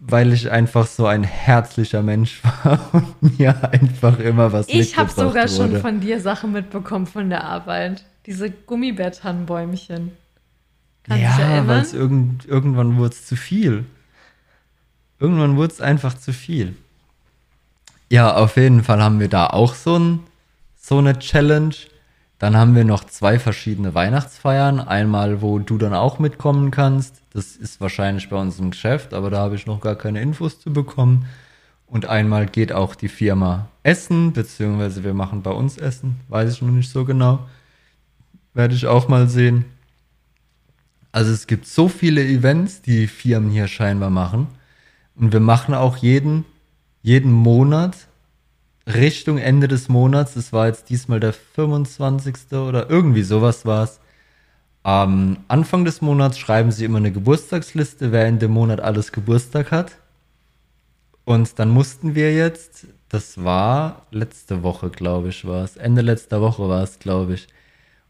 [0.00, 5.10] weil ich einfach so ein herzlicher Mensch war und mir einfach immer was Ich habe
[5.10, 5.80] sogar schon wurde.
[5.80, 8.04] von dir Sachen mitbekommen von der Arbeit.
[8.26, 10.12] Diese Gummibärtannenbäumchen.
[11.04, 13.84] Kannst dich Ja, weil es irgend, irgendwann wurde es zu viel.
[15.18, 16.74] Irgendwann wurde es einfach zu viel.
[18.08, 20.20] Ja, auf jeden Fall haben wir da auch so, ein,
[20.76, 21.74] so eine Challenge.
[22.40, 24.80] Dann haben wir noch zwei verschiedene Weihnachtsfeiern.
[24.80, 27.20] Einmal, wo du dann auch mitkommen kannst.
[27.34, 30.58] Das ist wahrscheinlich bei uns im Geschäft, aber da habe ich noch gar keine Infos
[30.58, 31.26] zu bekommen.
[31.86, 36.18] Und einmal geht auch die Firma Essen, beziehungsweise wir machen bei uns Essen.
[36.28, 37.40] Weiß ich noch nicht so genau.
[38.54, 39.66] Werde ich auch mal sehen.
[41.12, 44.46] Also es gibt so viele Events, die Firmen hier scheinbar machen.
[45.14, 46.46] Und wir machen auch jeden,
[47.02, 47.96] jeden Monat
[48.86, 50.34] Richtung Ende des Monats.
[50.34, 52.52] Das war jetzt diesmal der 25.
[52.52, 54.00] oder irgendwie sowas war es.
[54.82, 59.70] Am Anfang des Monats schreiben sie immer eine Geburtstagsliste, wer in dem Monat alles Geburtstag
[59.70, 59.96] hat.
[61.24, 66.40] Und dann mussten wir jetzt, das war letzte Woche, glaube ich, war es, Ende letzter
[66.40, 67.46] Woche war es, glaube ich,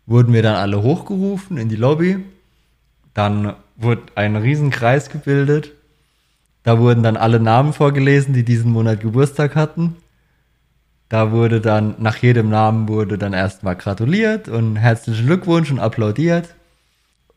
[0.07, 2.25] wurden wir dann alle hochgerufen in die Lobby.
[3.15, 5.73] Dann wurde ein Riesenkreis gebildet.
[6.63, 9.97] Da wurden dann alle Namen vorgelesen, die diesen Monat Geburtstag hatten.
[11.11, 16.55] Da wurde dann, nach jedem Namen wurde dann erstmal gratuliert und herzlichen Glückwunsch und applaudiert.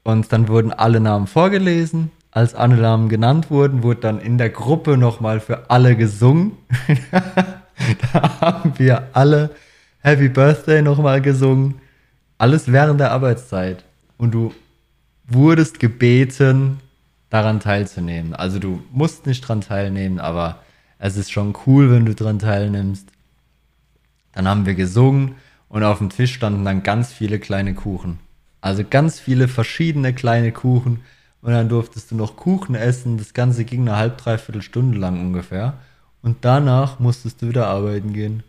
[0.04, 2.12] Und dann wurden alle Namen vorgelesen.
[2.30, 6.52] Als alle Namen genannt wurden, wurde dann in der Gruppe nochmal für alle gesungen.
[8.14, 9.50] da haben wir alle
[10.02, 11.82] Happy Birthday nochmal gesungen.
[12.38, 13.84] Alles während der Arbeitszeit.
[14.18, 14.54] Und du
[15.28, 16.80] wurdest gebeten,
[17.32, 18.36] daran teilzunehmen.
[18.36, 20.60] Also du musst nicht dran teilnehmen, aber
[21.00, 23.13] es ist schon cool, wenn du dran teilnimmst.
[24.34, 25.36] Dann haben wir gesungen
[25.70, 28.20] und auf dem Tisch standen dann ganz viele kleine Kuchen.
[28.62, 31.02] Also ganz viele verschiedene kleine Kuchen.
[31.42, 33.18] Und dann durftest du noch Kuchen essen.
[33.18, 35.74] Das Ganze ging eine halb, dreiviertel Stunde lang ungefähr.
[36.22, 38.44] Und danach musstest du wieder arbeiten gehen.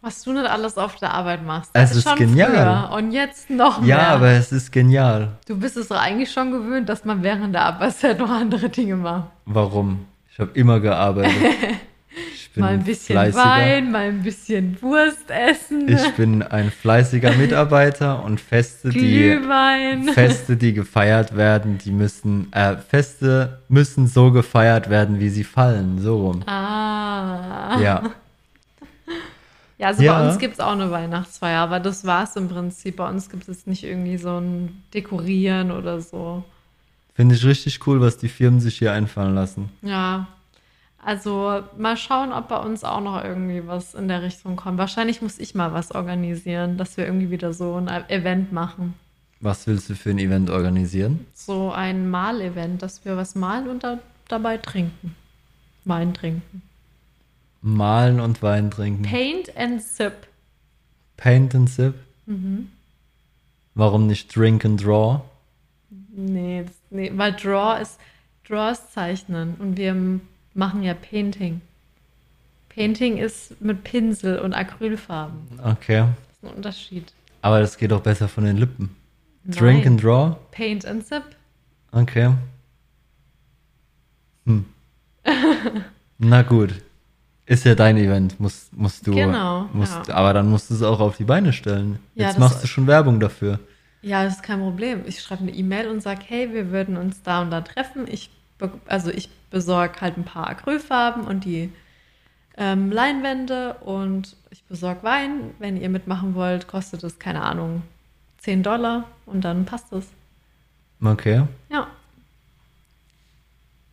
[0.00, 1.70] Was du nicht alles auf der Arbeit machst.
[1.74, 2.86] Es Das ist schon genial.
[2.86, 2.96] Früher.
[2.96, 3.88] Und jetzt noch mehr.
[3.88, 5.36] Ja, aber es ist genial.
[5.46, 8.96] du bist es doch eigentlich schon gewöhnt, dass man während der Arbeitszeit noch andere Dinge
[8.96, 9.28] macht.
[9.44, 10.06] Warum?
[10.32, 11.34] Ich habe immer gearbeitet.
[12.54, 13.44] Bin Mal ein bisschen fleißiger.
[13.44, 20.08] Wein, mal ein bisschen Wurst essen, Ich bin ein fleißiger Mitarbeiter und Feste, die Glühwein.
[20.08, 26.00] Feste, die gefeiert werden, die müssen äh, Feste müssen so gefeiert werden, wie sie fallen,
[26.00, 26.42] so rum.
[26.48, 27.78] Ah.
[27.80, 28.02] Ja,
[29.78, 30.18] Ja, also Ja.
[30.18, 32.96] bei uns gibt es auch eine Weihnachtsfeier, aber das war es im Prinzip.
[32.96, 36.44] Bei uns gibt es nicht irgendwie so ein Dekorieren oder so.
[37.14, 39.70] finde ich richtig cool, was die Firmen sich hier einfallen lassen.
[39.82, 40.26] Ja.
[41.02, 44.78] Also mal schauen, ob bei uns auch noch irgendwie was in der Richtung kommt.
[44.78, 48.94] Wahrscheinlich muss ich mal was organisieren, dass wir irgendwie wieder so ein Event machen.
[49.40, 51.26] Was willst du für ein Event organisieren?
[51.32, 55.16] So ein Mal-Event, dass wir was malen und da, dabei trinken.
[55.86, 56.62] Wein trinken.
[57.62, 59.02] Malen und Wein trinken.
[59.02, 60.26] Paint and Sip.
[61.16, 61.94] Paint and Sip.
[62.26, 62.68] Mhm.
[63.74, 65.22] Warum nicht Drink and Draw?
[66.10, 67.98] Nee, das, nee, weil Draw ist
[68.46, 69.94] Draw ist Zeichnen und wir
[70.54, 71.60] machen ja Painting.
[72.68, 75.40] Painting ist mit Pinsel und Acrylfarben.
[75.62, 75.98] Okay.
[75.98, 77.12] Das ist ein Unterschied.
[77.42, 78.94] Aber das geht doch besser von den Lippen.
[79.44, 79.92] Drink Nein.
[79.94, 80.36] and Draw?
[80.50, 81.24] Paint and Sip.
[81.92, 82.32] Okay.
[84.46, 84.64] Hm.
[86.18, 86.74] Na gut.
[87.46, 89.12] Ist ja dein Event, musst, musst du.
[89.12, 90.14] Genau, Musst, ja.
[90.14, 91.98] Aber dann musst du es auch auf die Beine stellen.
[92.14, 93.58] Ja, Jetzt machst du schon Werbung dafür.
[94.02, 95.02] Ja, das ist kein Problem.
[95.06, 98.06] Ich schreibe eine E-Mail und sage, hey, wir würden uns da und da treffen.
[98.06, 98.30] Ich,
[98.86, 101.72] also ich besorge halt ein paar Acrylfarben und die
[102.56, 105.54] ähm, Leinwände und ich besorge Wein.
[105.58, 107.82] Wenn ihr mitmachen wollt, kostet es, keine Ahnung,
[108.38, 110.06] 10 Dollar und dann passt es.
[111.02, 111.44] Okay.
[111.70, 111.86] Ja.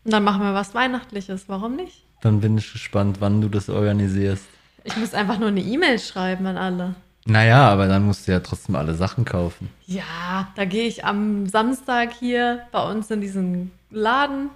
[0.04, 1.46] Und dann machen wir was Weihnachtliches.
[1.48, 2.04] Warum nicht?
[2.22, 4.46] Dann bin ich gespannt, wann du das organisierst.
[4.84, 6.96] Ich muss einfach nur eine E-Mail schreiben an alle.
[7.26, 9.70] Naja, aber dann musst du ja trotzdem alle Sachen kaufen.
[9.86, 14.50] Ja, da gehe ich am Samstag hier bei uns in diesen Laden.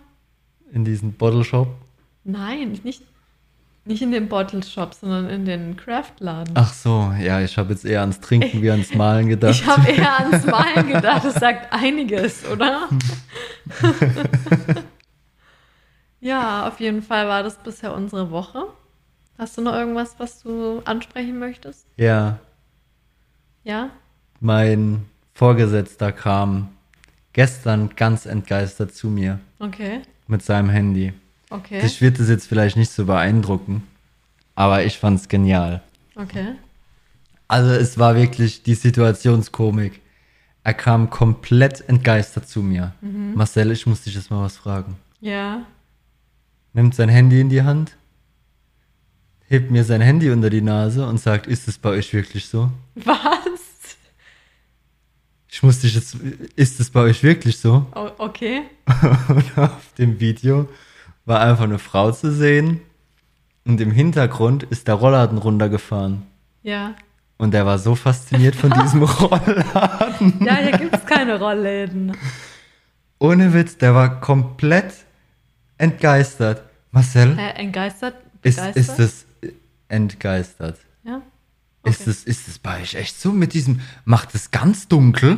[0.72, 1.68] In diesen Bottle Shop.
[2.24, 3.04] Nein, nicht,
[3.86, 6.54] nicht in den Bottle Shop, sondern in den Craft-Laden.
[6.56, 9.56] Ach so, ja, ich habe jetzt eher ans Trinken wie ans Malen gedacht.
[9.56, 11.26] Ich habe eher ans Malen gedacht.
[11.26, 12.88] Das sagt einiges, oder?
[16.20, 18.66] ja, auf jeden Fall war das bisher unsere Woche.
[19.38, 21.86] Hast du noch irgendwas, was du ansprechen möchtest?
[21.98, 22.38] ja,
[23.64, 23.90] Ja?
[24.40, 26.70] mein Vorgesetzter kam
[27.34, 30.02] gestern ganz entgeistert zu mir Okay.
[30.28, 31.14] mit seinem Handy.
[31.50, 31.82] Okay.
[31.82, 33.84] Dich wird es jetzt vielleicht nicht so beeindrucken,
[34.56, 35.82] aber ich fand's genial.
[36.16, 36.54] Okay.
[37.48, 40.00] Also es war wirklich die Situationskomik.
[40.64, 42.94] Er kam komplett entgeistert zu mir.
[43.02, 43.34] Mhm.
[43.36, 44.96] Marcel, ich muss dich jetzt mal was fragen.
[45.20, 45.66] Ja.
[46.74, 47.98] Nimmt sein Handy in die Hand,
[49.48, 52.72] hebt mir sein Handy unter die Nase und sagt, ist es bei euch wirklich so?
[52.96, 53.18] Was?
[55.54, 56.16] Ich muss dich jetzt,
[56.56, 57.86] ist es bei euch wirklich so?
[57.94, 58.62] Oh, okay.
[59.28, 60.70] Und auf dem Video
[61.26, 62.80] war einfach eine Frau zu sehen
[63.66, 66.24] und im Hintergrund ist der Rollladen runtergefahren.
[66.64, 66.96] Ja.
[67.38, 70.44] Und er war so fasziniert von diesem Rollladen.
[70.44, 72.16] Ja, hier gibt es keine Rollläden.
[73.20, 74.94] Ohne Witz, der war komplett
[75.78, 76.64] entgeistert.
[76.92, 78.16] Marcel, Äh, entgeistert?
[78.42, 78.76] ist, Begeistert?
[78.78, 79.26] ist es
[79.90, 80.80] entgeistert?
[81.84, 81.90] Ja.
[81.92, 82.10] Ist Okay.
[82.12, 85.38] es, ist es bei euch echt so mit diesem, macht es ganz dunkel?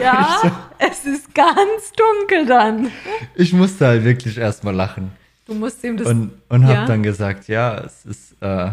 [0.00, 0.42] Ja,
[0.78, 2.90] es ist ganz dunkel dann.
[3.34, 5.12] Ich musste halt wirklich erstmal lachen.
[5.46, 6.06] Du musst ihm das.
[6.06, 6.80] Und, und Ja.
[6.80, 8.70] hab dann gesagt, ja, es ist äh,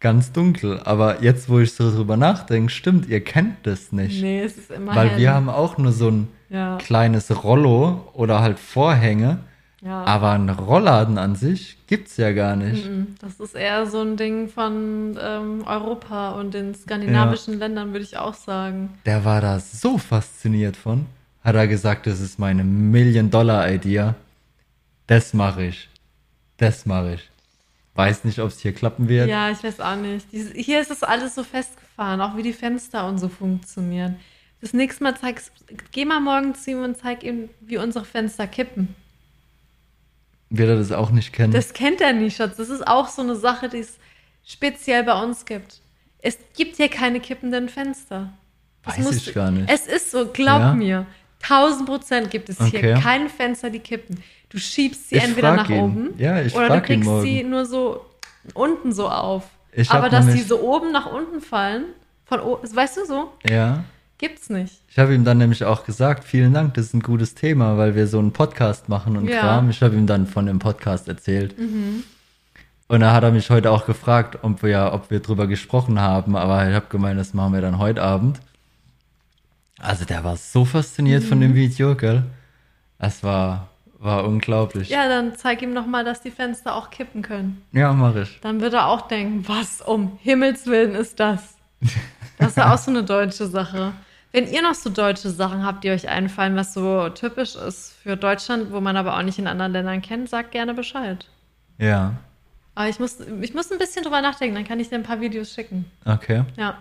[0.00, 0.80] ganz dunkel.
[0.84, 4.20] Aber jetzt, wo ich so drüber nachdenke, stimmt, ihr kennt das nicht.
[4.22, 5.18] nee, es ist immer Weil hell.
[5.18, 6.76] wir haben auch nur so ein Ja.
[6.78, 9.40] kleines Rollo oder halt Vorhänge.
[9.82, 10.04] Ja.
[10.04, 12.88] Aber einen Rollladen an sich gibt's ja gar nicht.
[13.20, 18.18] Das ist eher so ein Ding von ähm, Europa und den skandinavischen Ländern, würde ich
[18.18, 18.98] auch sagen.
[19.06, 21.06] Der war da so fasziniert von.
[21.42, 24.12] Hat er gesagt, das ist meine Million-Dollar-Idee.
[25.06, 25.88] Das mache ich.
[26.58, 27.30] Das mache ich.
[27.94, 29.28] Weiß nicht, ob es hier klappen wird.
[29.28, 30.26] Ja, ich weiß auch nicht.
[30.30, 34.16] Hier ist das alles so festgefahren, auch wie die Fenster und so funktionieren.
[34.60, 35.50] Das nächste Mal zeigst,
[35.90, 38.94] geh mal morgen zu ihm und zeig ihm, wie unsere Fenster kippen.
[40.50, 41.52] Wird er das auch nicht kennen?
[41.52, 42.56] Das kennt er nicht, Schatz.
[42.56, 43.98] Das ist auch so eine Sache, die es
[44.44, 45.80] speziell bei uns gibt.
[46.18, 48.32] Es gibt hier keine kippenden Fenster.
[48.84, 49.70] Das Weiß musst ich gar nicht.
[49.70, 50.74] Es ist so, glaub Ja?
[50.74, 51.06] mir.
[51.42, 53.00] Tausend Prozent gibt es hier Okay.
[53.00, 54.22] keine Fenster, die kippen.
[54.50, 55.80] Du schiebst sie Ich entweder nach ihn.
[55.80, 58.04] oben Ja, ich oder du kriegst sie nur so
[58.52, 59.44] unten so auf.
[59.72, 61.84] Ich Aber dass sie so oben nach unten fallen,
[62.26, 63.84] von weißt du so, ja.
[64.20, 64.82] Gibt's nicht.
[64.88, 67.94] Ich habe ihm dann nämlich auch gesagt, vielen Dank, das ist ein gutes Thema, weil
[67.94, 69.36] wir so einen Podcast machen und Ja.
[69.36, 69.40] Mhm.
[69.40, 69.70] Kram.
[69.70, 71.54] Ich habe ihm dann von dem Podcast erzählt.
[72.88, 76.36] Und da hat er mich heute auch gefragt, ob wir, ob wir drüber gesprochen haben,
[76.36, 78.40] aber ich habe gemeint, das machen wir dann heute Abend.
[79.78, 81.42] Also der war so fasziniert von Mhm.
[81.42, 82.24] dem Video, gell?
[82.98, 84.90] Das war, war unglaublich.
[84.90, 87.62] Ja, dann zeig ihm noch mal, dass die Fenster auch kippen können.
[87.72, 88.38] ja mach ich.
[88.42, 91.54] Dann wird er auch denken, was um Himmels Willen ist das?
[92.38, 93.92] Das ist ja auch so eine deutsche Sache.
[94.32, 98.16] Wenn ihr noch so deutsche Sachen habt, die euch einfallen, was so typisch ist für
[98.16, 101.26] Deutschland, wo man aber auch nicht in anderen Ländern kennt, sagt gerne Bescheid.
[101.78, 102.14] Ja,
[102.74, 105.20] Aber ich muss, ich muss ein bisschen drüber nachdenken, dann kann ich dir ein paar
[105.20, 105.86] Videos schicken.
[106.04, 106.44] okay.
[106.56, 106.74] Ja.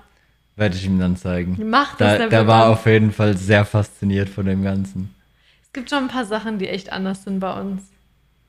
[0.55, 1.57] Werde ich ihm dann zeigen.
[1.69, 5.15] Mach das, Da, der war auf jeden Fall sehr fasziniert von dem Ganzen.
[5.63, 7.81] Es gibt schon ein paar Sachen, die echt anders sind bei uns.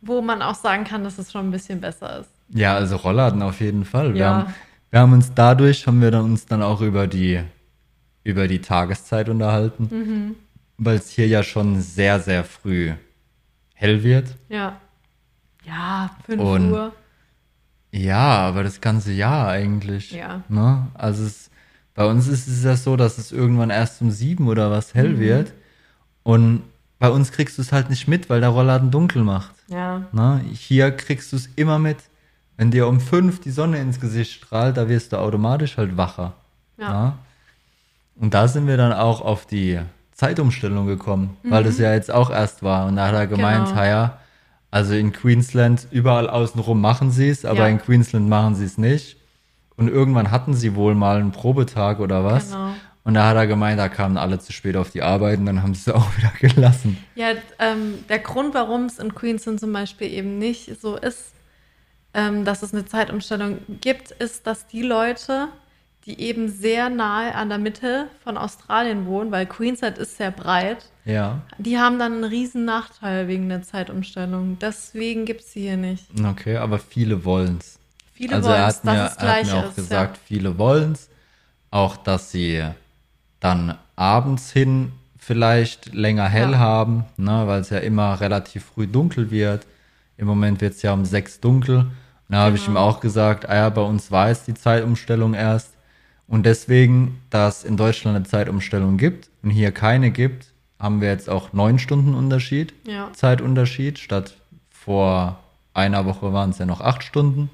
[0.01, 2.31] Wo man auch sagen kann, dass es schon ein bisschen besser ist.
[2.49, 4.15] Ja, also Rollladen auf jeden Fall.
[4.15, 4.29] Wir, Ja.
[4.39, 4.55] haben,
[4.91, 7.43] wir haben uns dadurch, haben wir dann uns dann auch über die,
[8.25, 10.35] über die Tageszeit unterhalten, Mhm.
[10.79, 12.93] weil es hier ja schon sehr, sehr früh
[13.75, 14.37] hell wird.
[14.49, 14.81] Ja.
[15.65, 16.93] Ja, 5 Und- Uhr.
[17.93, 20.13] Ja, aber das ganze Jahr eigentlich.
[20.13, 20.43] Ja.
[20.49, 20.87] Ne?
[20.95, 21.51] Also es,
[21.95, 25.15] bei uns ist es ja so, dass es irgendwann erst um sieben oder was hell
[25.15, 25.19] Mhm.
[25.21, 25.53] wird.
[26.23, 26.63] Und
[26.99, 29.55] bei uns kriegst du es halt nicht mit, weil der Rollladen dunkel macht.
[29.69, 30.03] Ja.
[30.13, 30.43] Ne?
[30.53, 31.97] Hier kriegst du es immer mit.
[32.57, 36.35] Wenn dir um fünf die Sonne ins Gesicht strahlt, da wirst du automatisch halt wacher.
[36.79, 37.05] Ja.
[37.07, 37.13] Ne?
[38.21, 39.81] Und da sind wir dann auch auf die
[40.13, 42.87] Zeitumstellung gekommen, weil das ja jetzt auch erst war.
[42.87, 43.73] Und da hat er gemeint, Mhm.
[43.73, 43.85] Genau.
[43.85, 44.17] ja,
[44.73, 47.67] Also in Queensland, überall außenrum machen sie es, aber Ja.
[47.67, 49.17] in Queensland machen sie es nicht.
[49.77, 52.51] Und irgendwann hatten sie wohl mal einen Probetag oder was.
[52.53, 52.71] Genau.
[53.03, 55.63] Und da hat er gemeint, da kamen alle zu spät auf die Arbeit und dann
[55.63, 56.99] haben sie es auch wieder gelassen.
[57.17, 61.33] Ja, ähm, der Grund, warum es in Queensland zum Beispiel eben nicht so ist,
[62.13, 65.49] ähm, dass es eine Zeitumstellung gibt, ist, dass die Leute,
[66.07, 70.87] die eben sehr nahe an der Mitte von Australien wohnen, weil Queensland ist sehr breit,
[71.05, 71.41] Ja.
[71.59, 74.59] die haben dann einen riesen Nachteil wegen der Zeitumstellung.
[74.61, 76.07] Deswegen gibt es sie hier nicht.
[76.25, 77.79] Okay, aber viele wollen's.
[78.15, 79.77] Viele also wollen, mir, dass es er hat mir auch ist.
[79.77, 81.09] gesagt, viele wollen's.
[81.71, 82.65] Auch, dass sie
[83.39, 86.59] dann abends hin vielleicht länger hell Ja.
[86.59, 89.67] haben, ne, weil es ja immer relativ früh dunkel wird.
[90.17, 91.87] Im Moment wird es ja um sechs dunkel.
[92.29, 92.87] Da habe ich ihm Genau.
[92.89, 95.75] auch gesagt, ah ja, bei uns war es die Zeitumstellung erst.
[96.31, 101.09] Und deswegen, da es in Deutschland eine Zeitumstellung gibt und hier keine gibt, haben wir
[101.09, 102.73] jetzt auch neun Stunden Unterschied.
[102.87, 103.13] Ja.
[103.13, 103.99] Zeitunterschied.
[103.99, 104.37] Statt
[104.71, 105.41] vor
[105.75, 107.51] einer Woche waren es ja noch acht Stunden.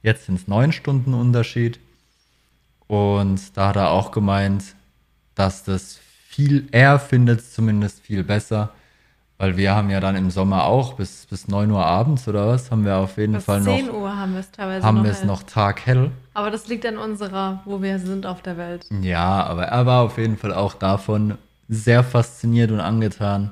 [0.00, 1.80] Jetzt sind es neun Stunden Unterschied.
[2.86, 4.76] Und da hat er auch gemeint,
[5.34, 5.98] dass das
[6.28, 8.72] viel, er findet es zumindest viel besser,
[9.44, 12.70] weil wir haben ja dann im Sommer auch bis, bis 9 Uhr abends oder was,
[12.70, 15.04] haben wir auf jeden Bis Fall 10 noch, Uhr haben wir es teilweise haben noch.
[15.04, 16.12] wir es noch taghell.
[16.32, 18.86] Aber das liegt an unserer, wo wir sind auf der Welt.
[19.02, 21.36] Ja, aber er war auf jeden Fall auch davon
[21.68, 23.50] sehr fasziniert und angetan.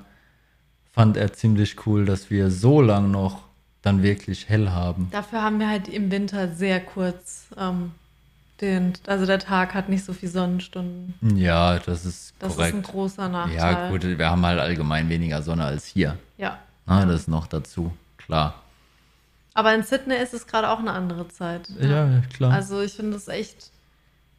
[0.95, 3.41] Fand er ziemlich cool, dass wir so lang noch
[3.83, 5.09] dann wirklich hell haben.
[5.11, 7.91] Dafür haben wir halt im Winter sehr kurz ähm,
[8.63, 11.15] den, also der Tag hat nicht so viele Sonnenstunden.
[11.37, 12.71] Ja, das ist Das korrekt.
[12.71, 13.57] ist ein großer Nachteil.
[13.57, 16.17] ja, gut, wir haben halt allgemein weniger Sonne als hier.
[16.39, 16.59] Ja.
[16.87, 18.55] Na, das noch dazu, klar.
[19.55, 21.69] Aber in Sydney ist es gerade auch eine andere Zeit.
[21.79, 22.53] Ja, klar.
[22.53, 23.71] Also ich finde es echt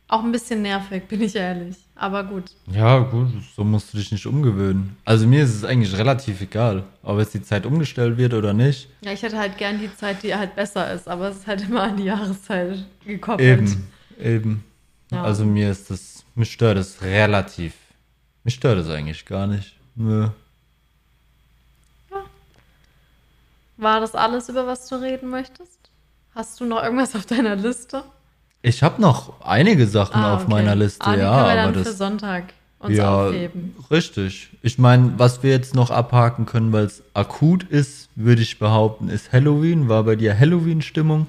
[0.08, 1.76] auch ein bisschen nervig, bin ich ehrlich.
[1.96, 2.46] Aber gut.
[2.72, 4.98] ja, gut, so musst du dich nicht umgewöhnen.
[5.06, 8.90] Also mir ist es eigentlich relativ egal, ob jetzt die Zeit umgestellt wird oder nicht.
[9.02, 11.62] Ja, ich hätte halt gern die Zeit, die halt besser ist, aber es ist halt
[11.62, 13.48] immer an die Jahreszeit gekoppelt.
[13.60, 13.88] Eben,
[14.20, 14.64] eben.
[15.12, 15.24] Ja.
[15.24, 17.74] Also mir ist das, mich stört es relativ.
[18.44, 19.76] Mich stört es eigentlich gar nicht.
[19.96, 20.30] Nö.
[23.78, 25.80] War das alles, über was du reden möchtest?
[26.36, 28.04] Hast du noch irgendwas auf deiner Liste?
[28.62, 30.52] Ich habe noch einige Sachen Ah, auf okay.
[30.52, 31.98] meiner Liste, ah, die ja, können wir aber dann für das.
[31.98, 33.76] Sonntag uns Ja, aufheben.
[33.92, 34.50] richtig.
[34.62, 39.10] Ich meine, was wir jetzt noch abhaken können, weil es akut ist, würde ich behaupten,
[39.10, 39.90] ist Halloween.
[39.90, 41.28] War bei dir Halloween-Stimmung?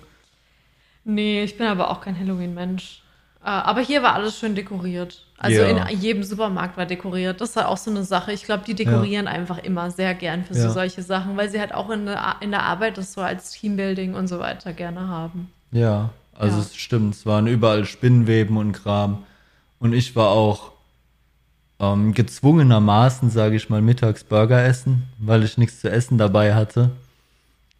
[1.04, 3.02] Nee, ich bin aber auch kein Halloween-Mensch.
[3.42, 5.22] Äh, aber hier war alles schön dekoriert.
[5.36, 5.84] Also Ja.
[5.86, 7.40] in jedem Supermarkt war dekoriert.
[7.40, 8.32] Das war auch so eine Sache.
[8.32, 10.62] Ich glaube, die dekorieren einfach immer sehr gern für Ja.
[10.68, 13.50] so solche Sachen, weil sie halt auch in der, in der Arbeit das so als
[13.50, 15.50] Teambuilding und so weiter gerne haben.
[15.72, 16.62] Ja, also Ja.
[16.62, 17.14] es stimmt.
[17.16, 19.24] Es waren überall Spinnweben und Kram.
[19.78, 20.72] Und ich war auch
[21.80, 26.90] ähm, gezwungenermaßen, sage ich mal, mittags Burger essen, weil ich nichts zu essen dabei hatte.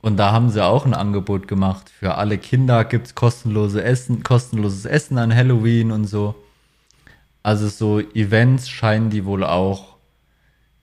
[0.05, 1.89] Und da haben sie auch ein Angebot gemacht.
[1.89, 6.35] Für alle Kinder gibt's kostenlose Essen, kostenloses Essen an Halloween und so.
[7.43, 9.97] Also so Events scheinen die wohl auch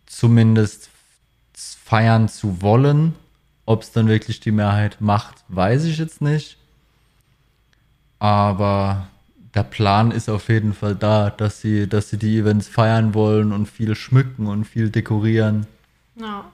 [0.07, 0.89] zumindest
[1.53, 3.13] feiern zu wollen.
[3.67, 6.57] Ob es dann wirklich die Mehrheit macht, weiß ich jetzt nicht.
[8.17, 9.05] Aber
[9.53, 13.51] der Plan ist auf jeden Fall da, dass sie, dass sie die Events feiern wollen
[13.51, 15.67] und viel schmücken und viel dekorieren.
[16.15, 16.45] Ja.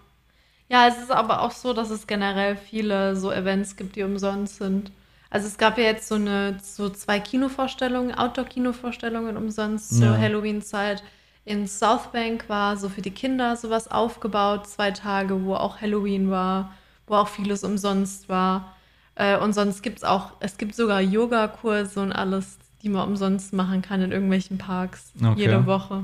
[0.69, 4.57] Ja, es ist aber auch so, dass es generell viele so Events gibt, die umsonst
[4.57, 4.91] sind.
[5.29, 10.17] Also es gab ja jetzt so eine, so zwei Kinovorstellungen, Outdoor-Kinovorstellungen umsonst zur Ja.
[10.17, 11.03] Halloween-Zeit.
[11.45, 16.73] In Southbank war so für die Kinder sowas aufgebaut, zwei Tage, wo auch Halloween war,
[17.07, 18.75] wo auch vieles umsonst war.
[19.15, 23.53] Äh, und sonst gibt es auch, es gibt sogar Yogakurse und alles, die man umsonst
[23.53, 25.39] machen kann in irgendwelchen Parks Okay.
[25.39, 26.03] jede Woche.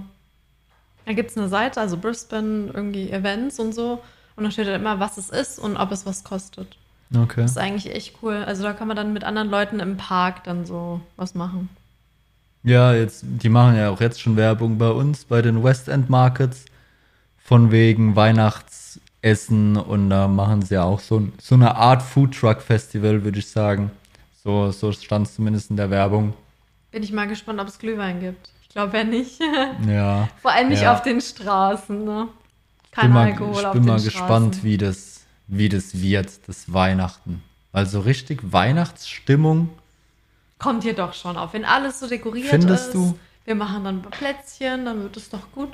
[1.06, 4.02] Da gibt es eine Seite, also Brisbane, irgendwie Events und so.
[4.36, 6.76] Und da steht dann immer, was es ist und ob es was kostet.
[7.16, 7.42] Okay.
[7.42, 8.44] Das ist eigentlich echt cool.
[8.46, 11.70] Also da kann man dann mit anderen Leuten im Park dann so was machen.
[12.64, 16.10] Ja, jetzt, die machen ja auch jetzt schon Werbung bei uns, bei den West End
[16.10, 16.66] Markets.
[17.38, 22.62] Von wegen Weihnachtsessen und da machen sie ja auch so, so eine Art Food Truck
[22.62, 23.92] Festival, würde ich sagen.
[24.44, 26.34] So, so stand es zumindest in der Werbung.
[26.92, 28.50] Bin ich mal gespannt, ob es Glühwein gibt.
[28.64, 29.40] Ich glaube ja nicht.
[29.88, 30.28] Ja.
[30.42, 30.94] Vor allem nicht Ja.
[30.94, 32.28] auf den Straßen, ne?
[32.96, 34.06] Bin Kein mal, Alkohol ich auf bin mal Straßen.
[34.20, 37.44] gespannt, wie das, wie das wird, das Weihnachten.
[37.72, 39.70] Weil so richtig Weihnachtsstimmung,
[40.60, 41.52] Kommt hier doch schon auf.
[41.54, 42.94] Wenn alles so dekoriert Findest ist.
[42.94, 43.18] du?
[43.44, 45.74] Wir machen dann Plätzchen, dann wird es doch gut.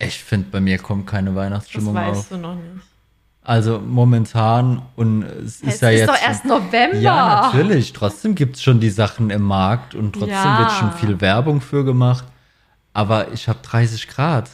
[0.00, 2.28] ich finde, bei mir kommt keine Das Weihnachtsstimmung weißt auf.
[2.30, 2.64] du noch nicht.
[3.44, 6.08] Also momentan und es ist es ja ist jetzt.
[6.08, 6.96] doch schon- erst November.
[6.98, 7.92] Ja, natürlich.
[7.92, 10.58] Trotzdem gibt es schon die Sachen im Markt und trotzdem Ja.
[10.60, 12.24] wird schon viel Werbung für gemacht.
[12.94, 14.48] Aber ich habe 30 Grad.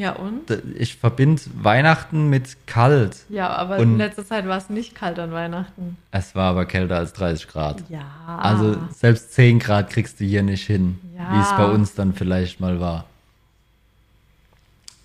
[0.00, 0.50] Ja, und?
[0.76, 3.18] Ich verbinde Weihnachten mit kalt.
[3.28, 5.98] Ja, aber Und- in letzter Zeit war es nicht kalt an Weihnachten.
[6.10, 7.82] Es war aber kälter als 30 Grad.
[7.90, 8.00] Ja.
[8.38, 11.34] Also selbst 10 Grad kriegst du hier nicht hin, Ja.
[11.36, 13.04] wie es bei uns dann vielleicht mal war.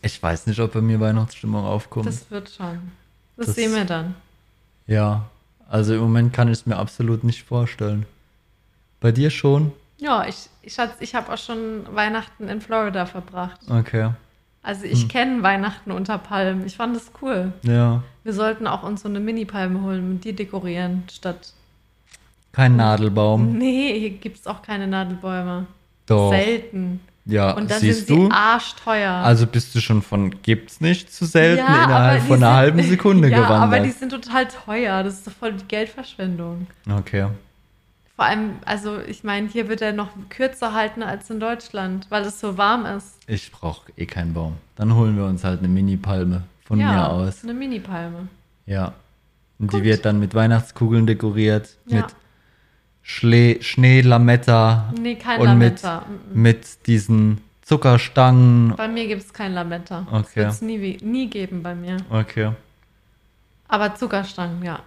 [0.02, 2.06] Ich weiß nicht, ob bei mir Weihnachtsstimmung aufkommt.
[2.06, 2.92] das wird schon.
[3.38, 4.16] Das, Das- sehen wir dann.
[4.88, 5.26] ja,
[5.68, 8.06] also im Moment kann ich es mir absolut nicht vorstellen.
[9.02, 9.74] Bei dir schon?
[9.98, 13.60] Ja, ich, ich, ich habe auch schon Weihnachten in Florida verbracht.
[13.70, 14.12] Okay.
[14.66, 15.08] Also ich Hm.
[15.10, 16.66] kenne Weihnachten unter Palmen.
[16.66, 17.54] Ich fand das cool.
[17.62, 18.02] Ja.
[18.24, 21.54] Wir sollten auch uns so eine Mini-Palme holen und die dekorieren, statt.
[22.52, 23.58] Kein Nadelbaum.
[23.58, 25.68] Nee, hier gibt es auch keine Nadelbäume.
[26.08, 26.32] Doch.
[26.32, 27.00] Selten.
[27.28, 28.34] Ja, Und dann siehst sind sie du?
[28.34, 29.12] arschteuer.
[29.12, 32.84] Also bist du schon von gibt's nicht zu selten Ja, innerhalb von einer sind- halben
[32.90, 33.62] Sekunde ja, gewandert.
[33.62, 35.04] aber die sind total teuer.
[35.04, 36.68] Das ist doch voll die Geldverschwendung.
[36.98, 37.28] okay.
[38.16, 42.24] Vor allem, also ich meine, hier wird er noch kürzer halten als in Deutschland, weil
[42.24, 43.18] es so warm ist.
[43.28, 44.56] Ich brauche eh keinen Baum.
[44.78, 47.44] Dann holen wir uns halt eine Mini-Palme von ja, mir aus.
[47.44, 48.28] eine Mini-Palme.
[48.66, 48.94] Ja.
[49.60, 49.80] Und Gut.
[49.80, 51.98] die wird dann mit Weihnachtskugeln dekoriert, Ja.
[51.98, 52.16] mit
[53.02, 56.06] Schle Schneelametta Nee, kein und mit, Lametta.
[56.34, 56.42] Mm.
[56.42, 58.74] mit diesen Zuckerstangen.
[58.76, 60.08] Bei mir gibt es kein Lametta.
[60.10, 60.36] Das Okay.
[60.38, 61.98] wird es nie, nie geben bei mir.
[62.10, 62.52] Okay.
[63.68, 64.80] Aber Zuckerstangen, ja.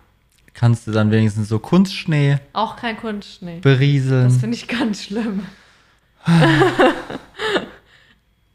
[0.59, 3.61] Kannst du dann wenigstens so Kunstschnee Auch kein Kunstschnee.
[3.61, 4.25] berieseln?
[4.25, 5.47] Das finde ich ganz schlimm.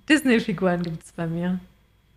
[0.09, 1.61] Disney-Figuren gibt es bei mir.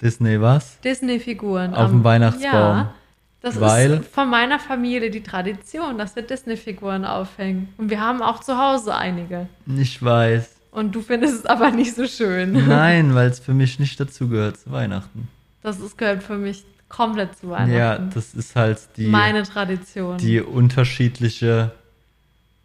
[0.02, 0.80] Disney was?
[0.80, 1.72] Disney-Figuren.
[1.74, 2.50] Auf dem Weihnachtsbaum.
[2.50, 2.94] Ja,
[3.40, 4.00] das Weil?
[4.00, 7.68] ist von meiner Familie die Tradition, dass wir Disney-Figuren aufhängen.
[7.78, 9.46] Und wir haben auch zu Hause einige.
[9.78, 10.56] Ich weiß.
[10.72, 12.66] Und du findest es aber nicht so schön.
[12.66, 15.28] Nein, weil es für mich nicht dazugehört zu Weihnachten.
[15.62, 17.72] Das ist, gehört für mich komplett zu Weihnachten.
[17.72, 20.16] Ja, das ist halt die, Meine Tradition.
[20.18, 21.72] die unterschiedliche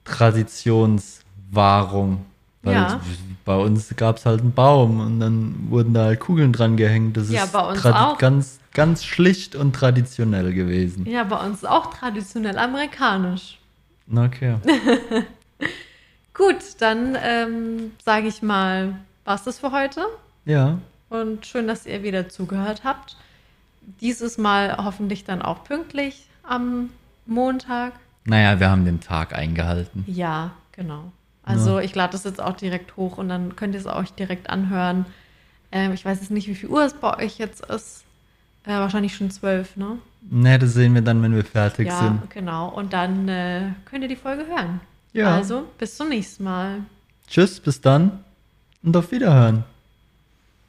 [0.06, 2.26] Traditionswahrung.
[2.64, 3.02] Weil Ja.
[3.44, 7.18] bei uns gab es halt einen Baum und dann wurden da halt Kugeln dran gehängt.
[7.18, 8.18] Das Ja, ist bei uns auch.
[8.20, 11.08] ganz, ganz schlicht und traditionell gewesen.
[11.08, 13.58] ja, bei uns auch traditionell amerikanisch.
[14.16, 14.58] Okay.
[16.34, 18.96] Gut, dann ähm, sage ich mal,
[19.26, 20.02] war's das für heute.
[20.46, 20.78] Ja.
[21.10, 23.16] Und schön, dass ihr wieder zugehört habt.
[24.00, 26.90] Dieses Mal hoffentlich dann auch pünktlich am
[27.26, 27.94] Montag.
[28.26, 30.04] Naja, wir haben den Tag eingehalten.
[30.08, 31.12] Ja, genau.
[31.44, 34.50] Also ich lade das jetzt auch direkt hoch und dann könnt ihr es euch direkt
[34.50, 35.06] anhören.
[35.72, 38.04] Ähm, ich weiß jetzt nicht, wie viel Uhr es bei euch jetzt ist.
[38.64, 39.98] Äh, wahrscheinlich schon zwölf, ne?
[40.30, 42.30] Ne, das sehen wir dann, wenn wir fertig ja, sind.
[42.30, 42.70] genau.
[42.70, 44.82] Und dann äh, könnt ihr die Folge hören.
[45.14, 45.36] Ja.
[45.36, 46.82] Also, bis zum nächsten Mal.
[47.28, 48.24] Tschüss, bis dann
[48.84, 49.64] und auf Wiederhören.